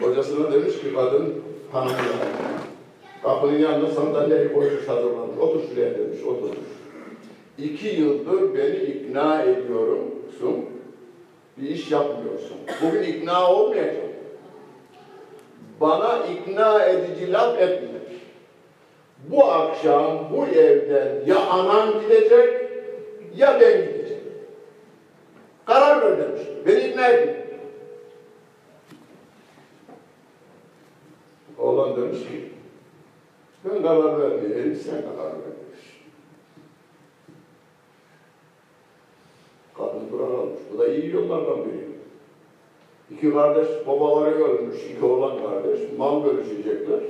[0.00, 1.34] Hocasına demiş ki kadın
[1.72, 2.26] hanımına,
[3.22, 5.38] kapının yanına sandalyeyi koymuş hazırlamış.
[5.40, 6.56] Otur şuraya demiş, otur.
[7.58, 10.64] İki yıldır beni ikna ediyorumsun,
[11.56, 12.56] bir iş yapmıyorsun.
[12.82, 14.12] Bugün ikna olmayacağım.
[15.80, 17.88] Bana ikna edici laf etme.
[19.28, 22.70] Bu akşam bu evden ya anan gidecek
[23.36, 24.22] ya ben gideceğim.
[25.66, 26.42] Karar ver demiş.
[26.66, 27.36] Beni ikna edin.
[31.58, 32.50] Oğlan demiş ki
[33.64, 35.65] ben karar vermeyeyim sen karar ver
[40.12, 40.60] duran almış.
[40.72, 41.86] Bu da iyi yollardan biri.
[43.10, 47.00] İki kardeş babaları ölmüş, iki oğlan kardeş, mal bölüşecekler.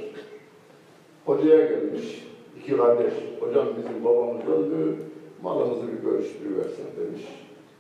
[1.24, 2.26] Hocaya gelmiş,
[2.58, 4.96] iki kardeş, hocam bizim babamız öldü,
[5.42, 7.22] malımızı bir bölüştürüversen demiş.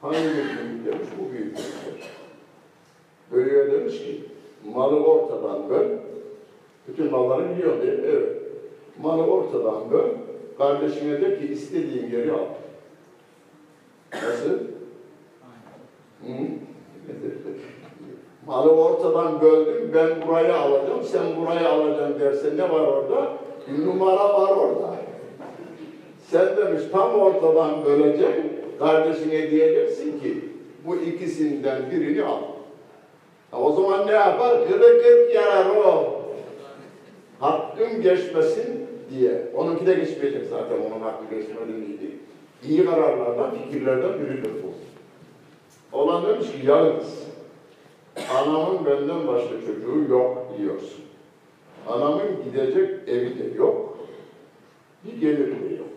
[0.00, 2.04] Hangi büyük demiş, bu büyük demiş.
[3.32, 4.24] Bölüyor demiş ki,
[4.74, 5.88] malı ortadan böl,
[6.88, 8.36] bütün malları biliyor diye, evet.
[9.02, 10.08] Malı ortadan böl,
[10.58, 12.46] kardeşine de ki istediğin yeri al.
[14.12, 14.75] Nasıl?
[18.46, 23.32] Malı ortadan böldüm, ben burayı alacağım, sen burayı alacaksın derse ne var orada?
[23.84, 24.96] Numara var orada.
[26.30, 30.44] Sen demiş tam ortadan böleceksin, kardeşine diyeceksin ki
[30.86, 32.42] bu ikisinden birini al.
[33.50, 34.68] Ha, o zaman ne yapar?
[34.68, 36.22] Kırık kırk yarar o.
[37.40, 39.42] Hakkım geçmesin diye.
[39.54, 42.10] Onunki de geçmeyecek zaten, onun hakkı geçmediğiydi.
[42.68, 44.85] İyi kararlardan, fikirlerden biridir bu.
[45.92, 47.26] Olan demiş ki yalnız
[48.36, 51.04] anamın benden başka çocuğu yok diyorsun.
[51.88, 53.98] Anamın gidecek evi de yok,
[55.04, 55.88] bir geliri de yok.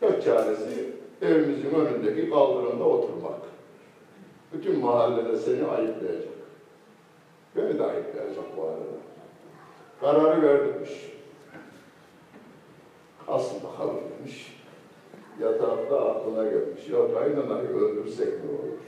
[0.00, 3.40] Tek çaresi evimizin önündeki kaldırımda oturmak.
[4.52, 6.36] Bütün mahallede seni ayıplayacak.
[7.56, 8.96] Beni de ayıplayacak bu arada.
[10.00, 11.12] Kararı verdirmiş.
[13.28, 14.55] Asıl bakalım demiş.
[15.40, 16.88] Yatakta aklına gelmiş.
[16.88, 18.78] Ya kaynanayı öldürsek ne olur?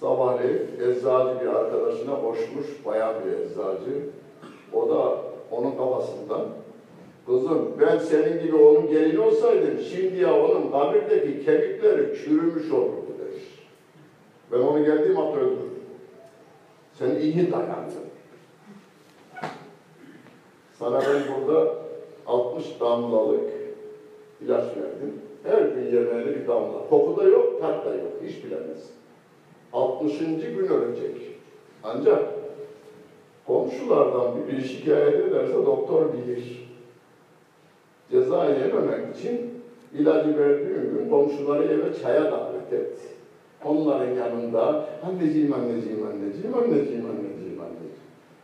[0.00, 4.08] Sabahleyin eczacı bir arkadaşına koşmuş, bayan bir eczacı.
[4.72, 5.16] O da
[5.50, 6.46] onun kafasından,
[7.26, 13.44] kızım ben senin gibi onun gelini olsaydım, şimdiye onun kabirdeki kemikleri çürümüş olurdu demiş.
[14.52, 15.74] Ben onu geldiğim hafta öldürdüm.
[16.92, 18.04] Sen iyi dayandın.
[20.78, 21.74] Sana ben burada
[22.26, 23.63] 60 damlalık
[24.44, 25.12] ilaç verdim.
[25.42, 26.88] Her gün yemeğine bir damla.
[26.88, 28.12] Koku da yok, tat da yok.
[28.22, 28.92] Hiç bilemezsin.
[29.72, 30.18] 60.
[30.18, 31.16] gün ölecek.
[31.84, 32.24] Ancak
[33.46, 36.68] komşulardan biri şikayet ederse doktor bilir.
[38.10, 39.50] Ceza yememek için
[39.94, 43.08] ilacı verdiğim gün komşuları eve çaya davet etti.
[43.64, 47.94] Onların yanında anneciğim, anneciğim, anneciğim, anneciğim, anneciğim, anneciğim.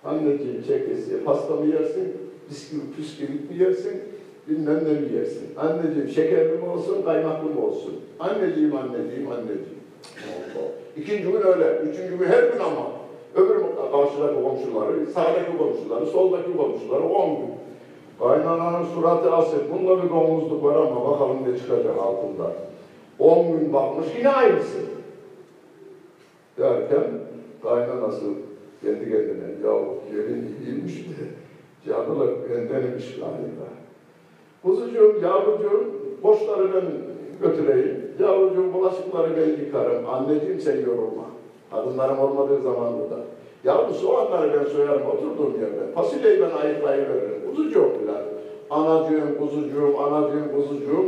[0.04, 2.16] Anneciğim çekesi, pasta mı yersin,
[2.50, 4.02] bisküvi, püsküvit mi yersin,
[4.48, 5.56] bilmem ne yersin.
[5.56, 7.94] Anneciğim şekerli mi olsun, kaymaklı mı olsun.
[8.20, 9.80] Anneciğim, anneciğim, anneciğim.
[10.96, 12.90] İkinci gün öyle, üçüncü gün her gün ama.
[13.34, 13.56] Öbür
[13.92, 17.50] karşıdaki komşuları, sağdaki komşuları, soldaki komşuları on gün.
[18.18, 22.52] Kaynananın suratı asık, bunda bir domuzluk var ama bakalım ne çıkacak altında.
[23.18, 24.78] On gün bakmış yine aynısı.
[26.58, 27.04] Derken
[27.62, 28.24] kaynanası
[28.82, 31.24] kendi kendine yahu yerin iyiymiş de
[31.86, 33.66] canlılık bendenmiş galiba.
[34.62, 35.84] Kuzucuğum, yavrucuğum,
[36.22, 36.84] boşları ben
[37.42, 37.96] götüreyim.
[38.20, 40.08] Yavrucuğum bulaşıkları ben yıkarım.
[40.08, 41.24] Anneciğim sen yorulma.
[41.70, 43.22] Kadınlarım olmadığı zaman burada.
[43.64, 45.92] Yavrum soğanları ben soyarım oturduğum yerde.
[45.94, 47.50] Fasulyeyi ben ayıklayıveririm.
[47.50, 48.22] Kuzucuğum filan.
[48.70, 51.06] Anacığım, kuzucuğum, anacığım, kuzucuğum.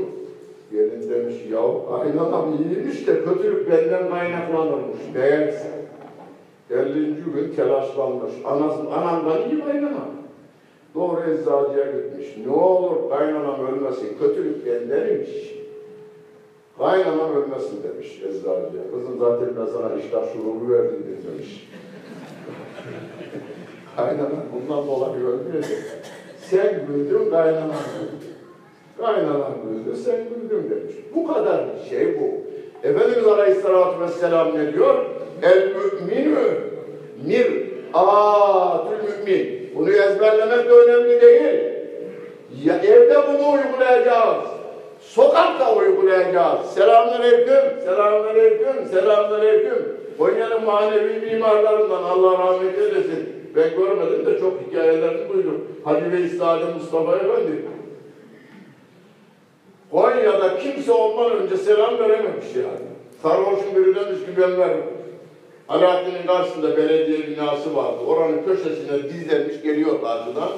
[0.73, 4.99] Gelin demiş yahu kaynanam iyiymiş de kötülük benden kaynaklanırmış.
[5.15, 5.71] Meğerse.
[6.71, 7.05] 50.
[7.35, 8.33] gün telaşlanmış.
[8.45, 10.22] Anasın, anamdan iyi kaynanam.
[10.95, 12.37] Doğru eczacıya gitmiş.
[12.47, 14.19] Ne olur kaynanam ölmesin.
[14.19, 15.55] Kötülük bendenmiş.
[16.79, 18.83] Kaynanam ölmesin demiş eczacıya.
[18.95, 21.69] Kızım zaten ben sana iştah şurubu verdim demiş.
[23.97, 25.79] kaynanam bundan dolayı ölmeyecek.
[26.39, 28.33] Sen güldün kaynanan güldü.
[28.99, 30.95] Kaynanan güldü sen güldün demiş.
[31.15, 32.53] Bu kadar şey bu.
[32.89, 35.05] Efendimiz Aleyhisselatü Vesselam ne diyor?
[35.43, 36.39] El müminü
[37.27, 39.62] mir atül mümin.
[39.75, 41.61] Bunu ezberlemek de önemli değil.
[42.65, 44.45] Ya evde bunu uygulayacağız.
[45.01, 46.67] Sokakta uygulayacağız.
[46.75, 49.97] Selamünaleyküm, selamünaleyküm, selamünaleyküm.
[50.19, 53.29] Konya'nın manevi mimarlarından Allah rahmet eylesin.
[53.57, 55.67] Ben görmedim de çok hikayelerini duydum.
[55.85, 57.63] Hacı Bey Sade Mustafa Efendi.
[59.91, 62.87] Konya'da kimse ondan önce selam verememiş yani.
[63.23, 65.02] Sarhoşun biri demiş ki ben vermem.
[65.73, 67.99] Alaaddin'in karşısında belediye binası vardı.
[68.07, 70.49] Oranın köşesine dizlenmiş geliyor karşıdan.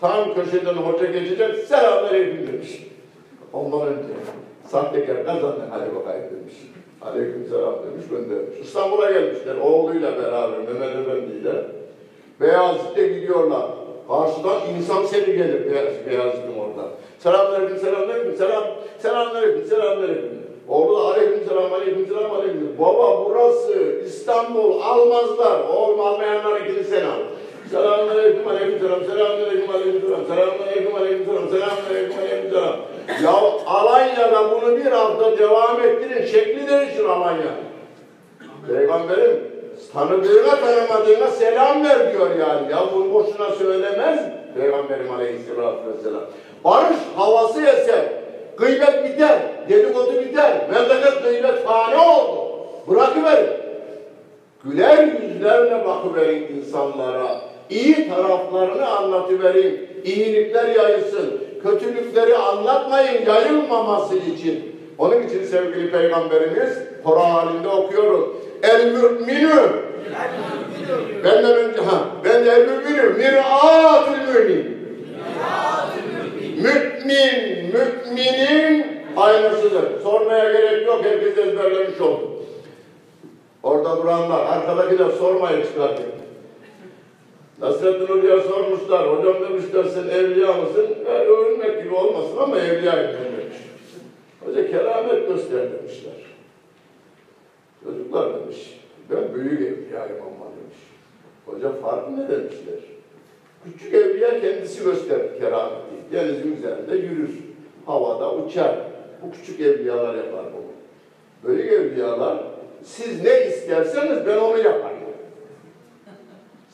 [0.00, 2.86] Tam köşeden hoca geçecek, selamünaleyküm demiş.
[3.52, 4.08] Ondan önce
[4.66, 6.54] sahtekar kazandı, hadi bakayım demiş.
[7.02, 8.58] Aleyküm selam demiş, göndermiş.
[8.60, 11.52] İstanbul'a gelmişler, oğluyla beraber, Mehmet Efendi ile.
[12.40, 13.66] Beyazıt'ta gidiyorlar.
[14.08, 16.88] Karşıdan insan seli gelir Beyaz, Beyazıt'ın orada.
[17.18, 18.64] Selamünaleyküm, selamünaleyküm, selam,
[18.98, 20.43] selamünaleyküm, selamünaleyküm.
[20.68, 22.76] Oğlu da aleyküm selam, aleyküm selam, aleyküm.
[22.78, 25.60] Baba burası İstanbul, almazlar.
[25.68, 27.18] Oğlum almayanlarınkini sen al.
[27.70, 32.76] Selamünaleyküm, aleyküm selam, selamünaleyküm, aleyküm selam, selamünaleyküm, aleyküm selam, selamünaleyküm, aleyküm selam.
[33.22, 33.30] Ya
[33.66, 37.54] Alanya'da bunu bir hafta devam ettirin, şekli değişir Alanya.
[38.68, 39.54] Peygamberim
[39.92, 42.72] tanıdığına tanımadığına selam ver diyor yani.
[42.72, 44.20] Ya bunu boşuna söylemez
[44.54, 46.22] Peygamberim Aleyhisselatü Vesselam.
[46.64, 48.04] Barış havası eser.
[48.56, 49.38] Gıybet biter,
[49.68, 52.50] dedikodu biter, memleket gıybet hane oldu.
[52.88, 53.50] Bırakıverin.
[54.64, 57.40] Güler yüzlerle bakıverin insanlara.
[57.70, 58.86] İyi taraflarını
[63.04, 64.74] anlatmayın yayılmaması için.
[64.98, 68.28] Onun için sevgili peygamberimiz Kur'an halinde okuyoruz.
[68.62, 69.84] El müminü
[71.24, 74.74] Benden önce ha ben de el müminü mir'atul mümin.
[76.56, 78.86] Mümin, müminin
[79.16, 80.02] aynasıdır.
[80.02, 82.30] Sormaya gerek yok, herkes ezberlemiş oldu.
[83.62, 86.04] Orada duranlar, arkadakiler sormayın çıkartın.
[87.60, 90.86] Nasrettin Hoca'ya sormuşlar, hocam demişler sen evliya mısın?
[91.06, 93.56] Öyle övünmek gibi olmasın ama evliyayım demiş.
[94.44, 96.12] Hoca keramet göster demişler.
[97.84, 100.78] Çocuklar demiş, ben büyük evliyayım ama demiş.
[101.46, 102.80] Hoca farkı ne demişler?
[103.64, 105.94] Küçük evliya kendisi gösterir kerameti.
[106.12, 107.30] Denizin üzerinde yürür,
[107.86, 108.76] havada uçar.
[109.22, 110.74] Bu küçük evliyalar yapar bunu.
[111.52, 112.44] Büyük evliyalar,
[112.82, 114.93] siz ne isterseniz ben onu yaparım.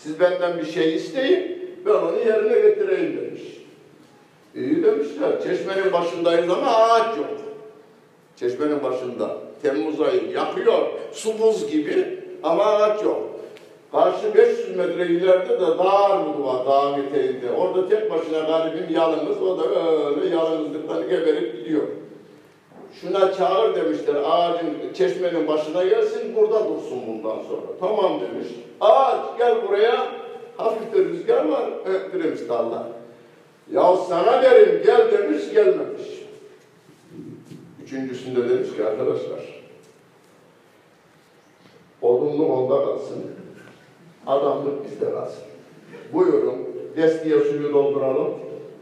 [0.03, 3.43] Siz benden bir şey isteyin, ben onu yerine getireyim demiş.
[4.55, 7.27] İyi demişler, çeşmenin başındayız ama ağaç yok.
[8.37, 13.23] Çeşmenin başında, Temmuz ayı yakıyor, su buz gibi ama ağaç yok.
[13.93, 17.51] Karşı 500 metre ileride de dağ armudu var, dağın eteğinde.
[17.59, 19.65] Orada tek başına garibim yalnız, o da
[20.11, 21.83] öyle yalnızlıktan geberip gidiyor.
[22.93, 27.67] Şuna çağır demişler, ağacın, çeşmenin başına gelsin, burada dursun bundan sonra.
[27.81, 28.49] Tamam demiş.
[28.81, 30.09] Ağaç gel buraya,
[30.57, 32.87] hafif de rüzgar var, öttüremiş dallar.
[33.73, 36.21] Ya sana derim gel demiş, gelmemiş.
[37.85, 39.63] Üçüncüsünde demiş ki arkadaşlar,
[42.03, 43.27] odunluk onda kalsın,
[44.27, 45.43] adamlık bizde kalsın.
[46.13, 46.59] Buyurun,
[46.97, 48.35] destiye suyu dolduralım,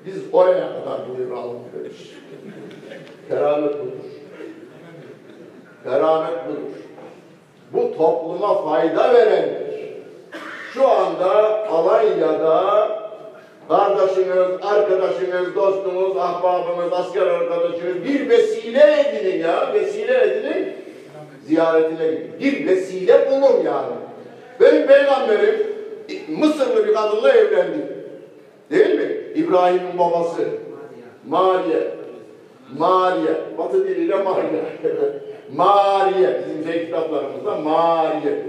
[0.07, 2.15] biz oraya kadar buyuralım demiş.
[3.29, 4.09] Keramet budur.
[5.85, 6.75] Keramet budur.
[7.73, 9.69] Bu topluma fayda verendir.
[10.75, 12.89] Şu anda Alanya'da
[13.69, 20.75] kardeşiniz, arkadaşınız, dostunuz, ahbabınız, asker arkadaşınız bir vesile edinin ya, vesile edinin
[21.47, 22.35] ziyaretine gidin.
[22.41, 23.95] Bir vesile bulun yani.
[24.61, 25.79] Benim peygamberim
[26.29, 27.87] Mısırlı bir kadınla evlendi.
[28.71, 29.17] Değil mi?
[29.35, 30.43] İbrahim'in babası.
[31.29, 31.98] Mariye.
[32.77, 33.35] Mariye.
[33.59, 34.63] Batı diliyle Mariye.
[35.55, 36.41] Mariye.
[36.49, 38.45] Bizim şey kitaplarımızda Mariye.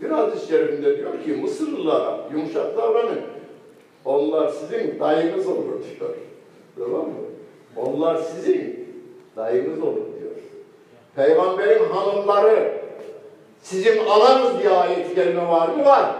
[0.00, 3.20] Bir hadis-i şerifinde diyor ki Mısırlılara yumuşak davranın.
[4.04, 5.64] Onlar sizin dayınız olur
[6.00, 6.10] diyor.
[6.78, 7.14] Tamam mı?
[7.76, 8.88] Onlar sizin
[9.36, 10.32] dayınız olur diyor.
[11.16, 12.72] Peygamberin hanımları
[13.62, 15.84] sizin alanız diye ayet-i kerime var mı?
[15.84, 16.10] Var.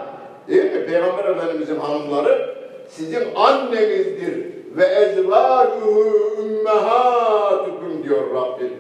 [0.49, 0.87] Değil mi?
[0.87, 2.57] Peygamber Efendimizin hanımları
[2.89, 8.73] sizin annenizdir ve ezvâcuhu ümmehâtukum diyor Rabbim.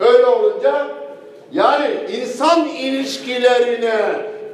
[0.00, 0.88] Öyle olunca
[1.52, 3.94] yani insan ilişkilerine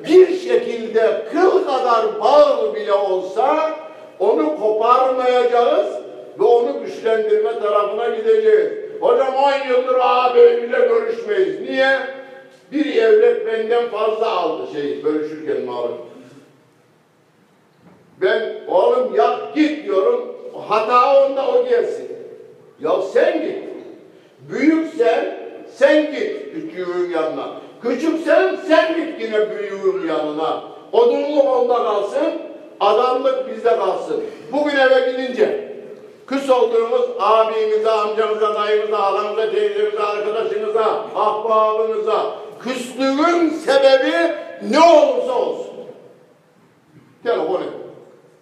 [0.08, 3.70] bir şekilde kıl kadar bağlı bile olsa
[4.18, 5.86] onu koparmayacağız
[6.38, 8.70] ve onu güçlendirme tarafına gideceğiz.
[9.00, 11.60] Hocam 10 yıldır ağabeyiyle görüşmeyiz.
[11.60, 11.98] Niye?
[12.72, 15.98] Bir evlet benden fazla aldı şey bölüşürken malum.
[18.20, 20.39] Ben oğlum yap git diyorum.
[20.68, 22.08] Hata onda o gelsin.
[22.80, 23.58] Ya sen git.
[24.50, 25.38] Büyüksen
[25.74, 27.46] sen git küçüğün yanına.
[27.82, 30.62] Küçüksen sen git yine büyüğün yanına.
[30.92, 32.32] Odunluk onda kalsın,
[32.80, 34.24] adamlık bizde kalsın.
[34.52, 35.70] Bugün eve gidince
[36.26, 44.34] küs olduğumuz abimize, amcamıza, dayımıza, halamıza, teyzemize, arkadaşınıza, ahbabınıza küslüğün sebebi
[44.70, 45.70] ne olursa olsun.
[47.22, 47.72] Telefon edin.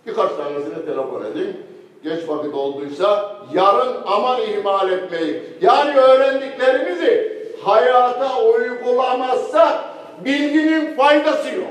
[0.06, 1.56] Birkaç tanesine telefon edin.
[2.02, 5.42] Geç vakit olduysa yarın aman ihmal etmeyin.
[5.60, 9.78] Yani öğrendiklerimizi hayata uygulamazsak
[10.24, 11.68] bilginin faydası yok.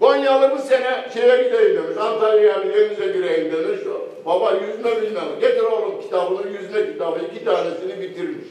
[0.00, 3.80] Konyalı bu sene şeye gideyim demiş, Antalya'ya denize gireyim demiş.
[4.26, 5.24] Baba yüzme bilmem.
[5.40, 7.18] Getir oğlum kitabını, yüzme kitabı.
[7.32, 8.48] iki tanesini bitirmiş.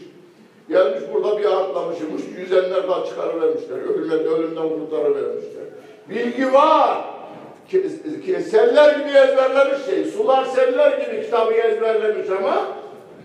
[0.69, 2.21] Gelmiş burada bir atlamışmış.
[2.37, 3.77] Yüzenler daha çıkarıvermişler.
[3.77, 5.63] Ölümden, ölümden kurtarıvermişler.
[6.09, 6.97] Bilgi var.
[8.51, 10.05] Seller gibi ezberlemiş şey.
[10.05, 12.67] Sular seller gibi kitabı ezberlemiş ama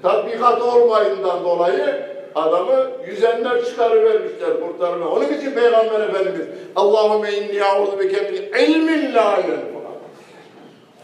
[0.03, 5.07] tatbikat olmayından dolayı adamı yüzenler çıkarıvermişler, kurtarıver.
[5.07, 6.47] Onun için Peygamber Efendimiz
[6.77, 9.39] Allahümme inni a'udhu bike min ilmin la.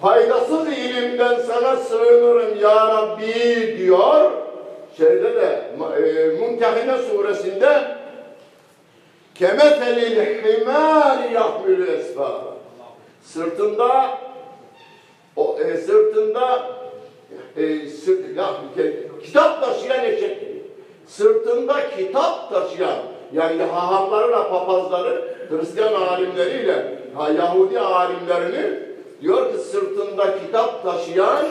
[0.01, 4.31] Faydasız ilimden sana sığınırım ya Rabbi diyor.
[4.97, 5.63] Şeyde de
[5.99, 7.83] e, Mumtehine suresinde
[9.35, 12.52] kemefelil himari yahmülü esfara.
[13.23, 14.19] Sırtında
[15.37, 16.71] o e, sırtında
[17.57, 20.39] e, sırt, ya, ke- kitap taşıyan eşek.
[21.07, 22.99] Sırtında kitap taşıyan
[23.33, 28.79] yani hahamlarıyla papazları Hristiyan alimleriyle ha, Yahudi alimlerini
[29.23, 31.47] diyor ki sırtında kitap taşıyan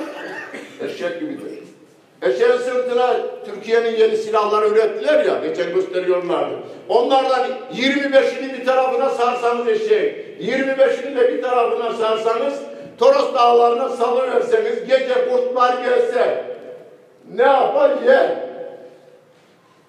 [0.81, 1.51] eşek gibidir.
[2.21, 3.15] Eşeğin sırtına
[3.45, 6.53] Türkiye'nin yeni silahları ürettiler ya, geçen gösteriyorlardı.
[6.89, 12.59] Onlardan 25'ini bir tarafına sarsanız eşeğin, 25'ini de bir tarafına sarsanız,
[12.97, 16.43] Toros dağlarına salıverseniz, gece kurtlar gelse,
[17.35, 18.31] ne yapar yer.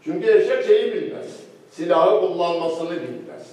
[0.04, 1.26] Çünkü eşek şeyi bilmez,
[1.70, 3.52] silahı kullanmasını bilmez.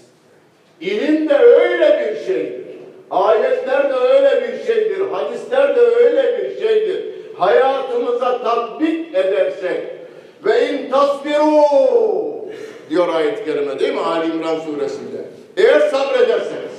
[0.81, 2.65] İlim de öyle bir şeydir.
[3.11, 5.01] Ayetler de öyle bir şeydir.
[5.11, 7.05] Hadisler de öyle bir şeydir.
[7.37, 9.81] Hayatımıza tatbik edersek
[10.45, 11.61] ve in tasbiru
[12.89, 13.99] diyor ayet-i kerime değil mi?
[13.99, 15.25] Ali İmran suresinde.
[15.57, 16.78] Eğer sabrederseniz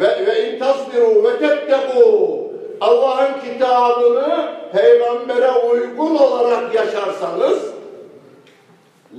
[0.00, 2.40] ve, ve in tasbiru ve tetteku
[2.80, 7.70] Allah'ın kitabını peygambere uygun olarak yaşarsanız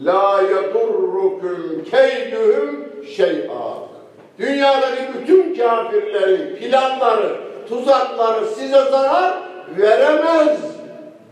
[0.05, 3.91] La yedurrukum keyduhum şey'a.
[4.39, 7.37] Dünyadaki bütün kafirlerin planları,
[7.69, 9.41] tuzakları size zarar
[9.77, 10.59] veremez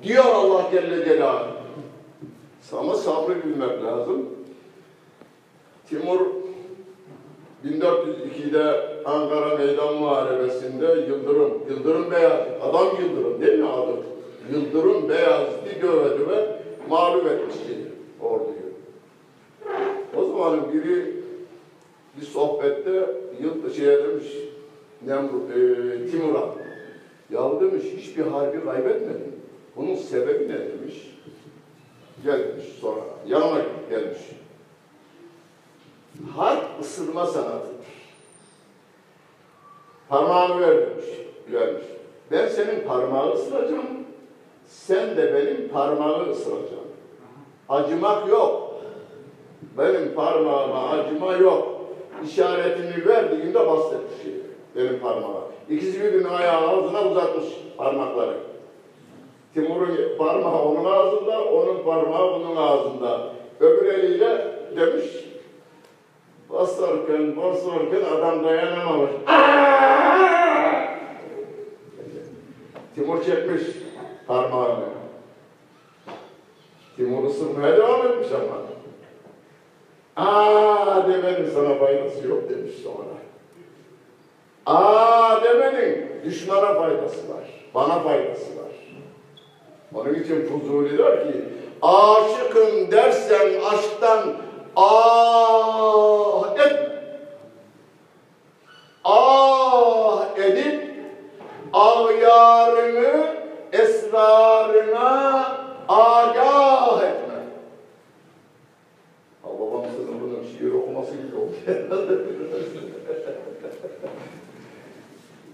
[0.04, 1.60] diyor Allah Celle Celaluhu.
[2.80, 4.30] Ama sabrı bilmek lazım.
[5.90, 6.20] Timur
[7.66, 13.92] 1402'de Ankara Meydan Muharebesi'nde Yıldırım, Yıldırım Beyaz, adam Yıldırım değil mi adı?
[14.54, 17.78] Yıldırım Beyazıt'ı döve döve mağlup etmişti
[18.22, 18.70] orduyu.
[20.18, 21.14] O zamanın biri
[22.18, 24.28] bir sohbette yıl şeye demiş,
[25.06, 26.50] Nemrut, e, Timur'a,
[27.30, 29.36] ya demiş hiçbir harbi kaybetmedin.
[29.76, 31.18] Bunun sebebi ne demiş.
[32.24, 34.20] Gel demiş sonra, yanıma gelmiş.
[36.36, 37.86] Harp ısırma sanatıdır.
[40.10, 41.06] Parmağını ver demiş,
[41.52, 41.86] vermiş.
[42.32, 43.86] Ben senin parmağı ısıracağım,
[44.68, 46.80] sen de benim parmağı ısıracaksın.
[47.70, 48.82] Acımak yok.
[49.78, 51.82] Benim parmağıma acıma yok.
[52.26, 54.34] İşaretini verdiğinde bahsetmiş şey.
[54.76, 55.42] Benim parmağa.
[55.70, 57.46] İkisi birbirinin ayağı ağzına uzatmış
[57.78, 58.38] parmakları.
[59.54, 63.34] Timur'un parmağı onun ağzında, onun parmağı bunun ağzında.
[63.60, 65.06] Öbür eliyle demiş,
[66.50, 69.12] basarken basarken adam dayanamamış.
[72.96, 73.62] Timur çekmiş
[74.28, 74.86] parmağını.
[76.96, 78.60] Timur ısırmaya devam etmiş ama.
[80.16, 83.20] Aa demenin sana faydası yok demiş sonra.
[84.66, 87.70] Aa demenin düşmana faydası var.
[87.76, 88.70] Bana faydası var.
[89.96, 91.44] Onun için Fuzuli der ki
[91.82, 94.20] aşıkım dersen aşktan
[94.80, 96.76] ah et.
[99.04, 100.90] Ah edip
[101.74, 103.36] ağyarını
[103.72, 105.46] esrarına
[105.88, 107.36] agah etme.
[109.44, 111.56] Ha, babam sınıfının şiir okuması gibi oldu.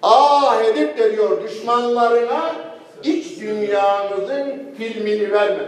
[0.02, 2.56] ah edip de diyor düşmanlarına
[3.04, 5.64] iç dünyanızın filmini verme.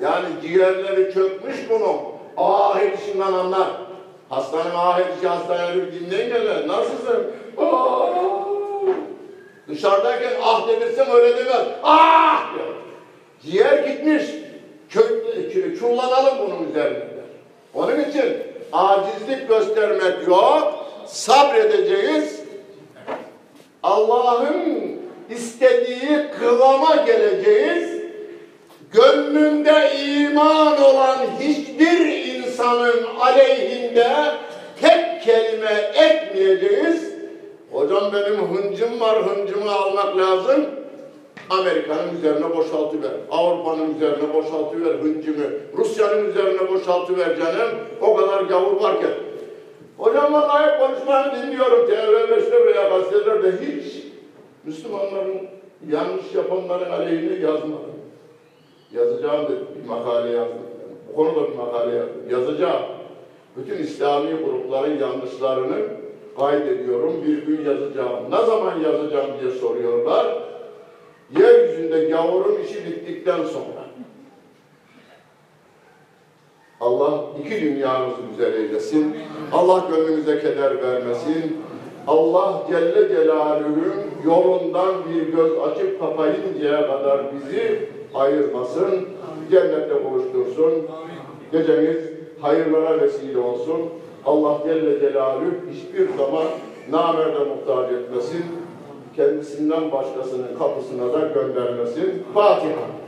[0.00, 2.09] Yani ciğerleri çökmüş bunu.
[2.36, 3.68] Ah edişinden anlar.
[4.28, 6.68] Hastanın ah edişi hastanede bir dinleyin gelir.
[6.68, 7.26] Nasılsın?
[7.58, 8.08] Ah!
[9.68, 11.66] Dışarıdayken ah demirsem öyle demez.
[11.82, 12.74] Ah diyor.
[13.42, 14.24] Ciğer gitmiş.
[15.80, 17.06] Çullanalım bunun üzerinde.
[17.74, 18.36] Onun için
[18.72, 20.86] acizlik göstermek yok.
[21.06, 22.40] Sabredeceğiz.
[23.82, 25.00] Allah'ın
[25.30, 27.99] istediği kıvama geleceğiz.
[28.92, 34.08] Gönlünde iman olan hiçbir insanın aleyhinde
[34.80, 37.14] tek kelime etmeyeceğiz.
[37.72, 40.66] Hocam benim hıncım var, hıncımı almak lazım.
[41.50, 43.10] Amerika'nın üzerine boşaltıver.
[43.30, 45.44] Avrupa'nın üzerine boşaltıver hıncımı.
[45.76, 47.70] Rusya'nın üzerine boşaltıver canım.
[48.00, 49.10] O kadar gavur varken.
[49.98, 51.90] Hocam vallahi konuşmanı dinliyorum.
[51.90, 54.04] TV5'te veya gazetelerde hiç
[54.64, 55.48] Müslümanların
[55.88, 57.99] yanlış yapanların aleyhine yazmadım.
[58.92, 60.58] Yazacağım da bir makale yazdım.
[61.08, 62.30] Bu konuda bir makale yazdım.
[62.30, 62.82] Yazacağım.
[63.56, 65.76] Bütün İslami grupların yanlışlarını
[66.38, 67.12] kaydediyorum.
[67.26, 68.30] Bir gün yazacağım.
[68.30, 70.26] Ne zaman yazacağım diye soruyorlar.
[71.38, 73.80] Yeryüzünde gavurun işi bittikten sonra.
[76.80, 79.16] Allah iki dünyamızı güzel eylesin.
[79.52, 81.56] Allah gönlümüze keder vermesin.
[82.06, 83.94] Allah Celle Celaluhu'nun
[84.24, 89.08] yolundan bir göz açıp kapayıncaya kadar bizi ayırmasın.
[89.50, 90.72] Cennette buluştursun.
[91.52, 91.96] Gecemiz
[92.40, 93.80] hayırlara vesile olsun.
[94.26, 96.44] Allah Celle Celaluhu hiçbir zaman
[96.90, 98.44] namerde muhtaç etmesin.
[99.16, 102.22] Kendisinden başkasının kapısına da göndermesin.
[102.34, 103.00] Fatiha.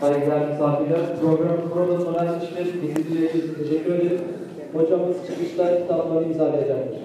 [0.00, 2.82] Saygılar misafirler, programın burada sona ermiştir.
[2.82, 4.39] Dinlediğiniz için teşekkür ederim.
[4.74, 7.00] Hocamız çıkışta kitaplarını imzalayacaktır.